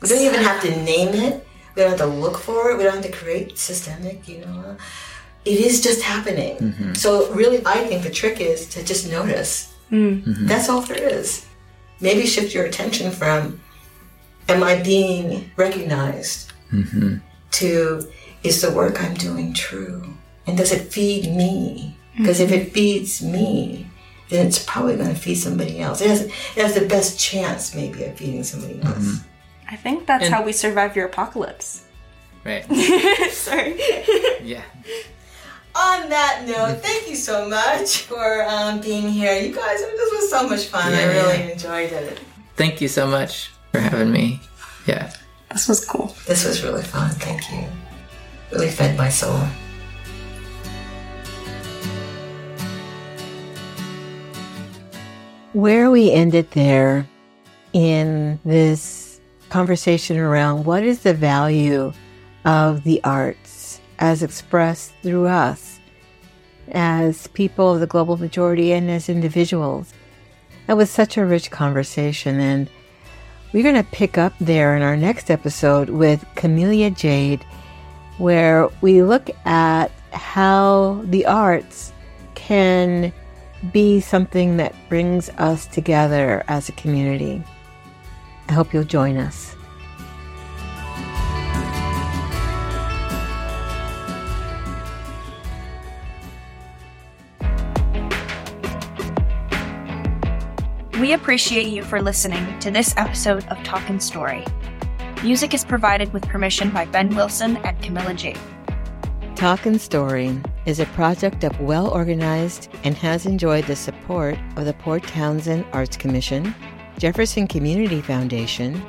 [0.00, 1.46] We don't even have to name it.
[1.74, 2.78] We don't have to look for it.
[2.78, 4.76] We don't have to create systemic, you know.
[5.44, 6.56] It is just happening.
[6.58, 6.94] Mm-hmm.
[6.94, 9.74] So really, I think the trick is to just notice.
[9.90, 10.22] Mm.
[10.22, 10.46] Mm-hmm.
[10.46, 11.46] That's all there is.
[12.00, 13.60] Maybe shift your attention from
[14.48, 16.52] am I being recognized?
[17.52, 18.08] To
[18.42, 20.14] is the work I'm doing true?
[20.46, 21.96] And does it feed me?
[22.16, 23.86] Because if it feeds me,
[24.28, 26.00] then it's probably going to feed somebody else.
[26.00, 29.20] It has, it has the best chance, maybe, of feeding somebody else.
[29.70, 31.82] i think that's And- how we survive your apocalypse
[32.44, 32.64] Right.
[33.30, 33.78] sorry
[34.42, 34.62] Yeah.
[35.74, 39.32] On that note, thank you so much for um, being here.
[39.40, 40.92] You guys, this was so much fun.
[40.92, 41.12] I Yeah.
[41.22, 42.18] really enjoyed it.
[42.56, 44.40] Thank you so much for having me.
[44.86, 45.12] Yeah.
[45.50, 47.10] this was cool This was really fun.
[47.12, 47.64] Thank you.
[48.50, 49.40] Really fed my soul.
[55.52, 57.06] Where we ended there
[57.74, 61.92] in this conversation around what is the value
[62.46, 65.78] of the arts as expressed through us
[66.70, 69.92] as people of the global majority and as individuals.
[70.68, 72.70] That was such a rich conversation, and
[73.52, 77.44] we're going to pick up there in our next episode with Camellia Jade,
[78.16, 81.92] where we look at how the arts
[82.34, 83.12] can
[83.70, 87.42] be something that brings us together as a community.
[88.48, 89.54] I hope you'll join us.
[101.00, 104.44] We appreciate you for listening to this episode of Talkin' Story.
[105.24, 108.14] Music is provided with permission by Ben Wilson and Camilla
[109.34, 109.38] Jade.
[109.38, 114.74] and Story is a project of Well Organized and has enjoyed the support of the
[114.74, 116.54] Port Townsend Arts Commission,
[116.98, 118.80] Jefferson Community Foundation,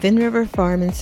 [0.00, 0.94] Finnriver Farm and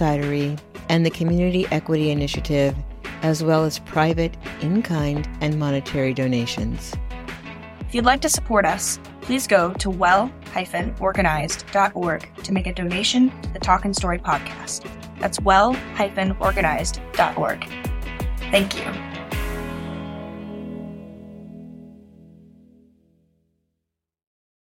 [0.88, 2.74] and the Community Equity Initiative,
[3.22, 6.94] as well as private, in kind, and monetary donations.
[7.80, 13.52] If you'd like to support us, please go to well-organized.org to make a donation to
[13.52, 14.88] the Talkin' Story podcast.
[15.20, 17.87] That's well-organized.org.
[18.50, 19.07] Thank you.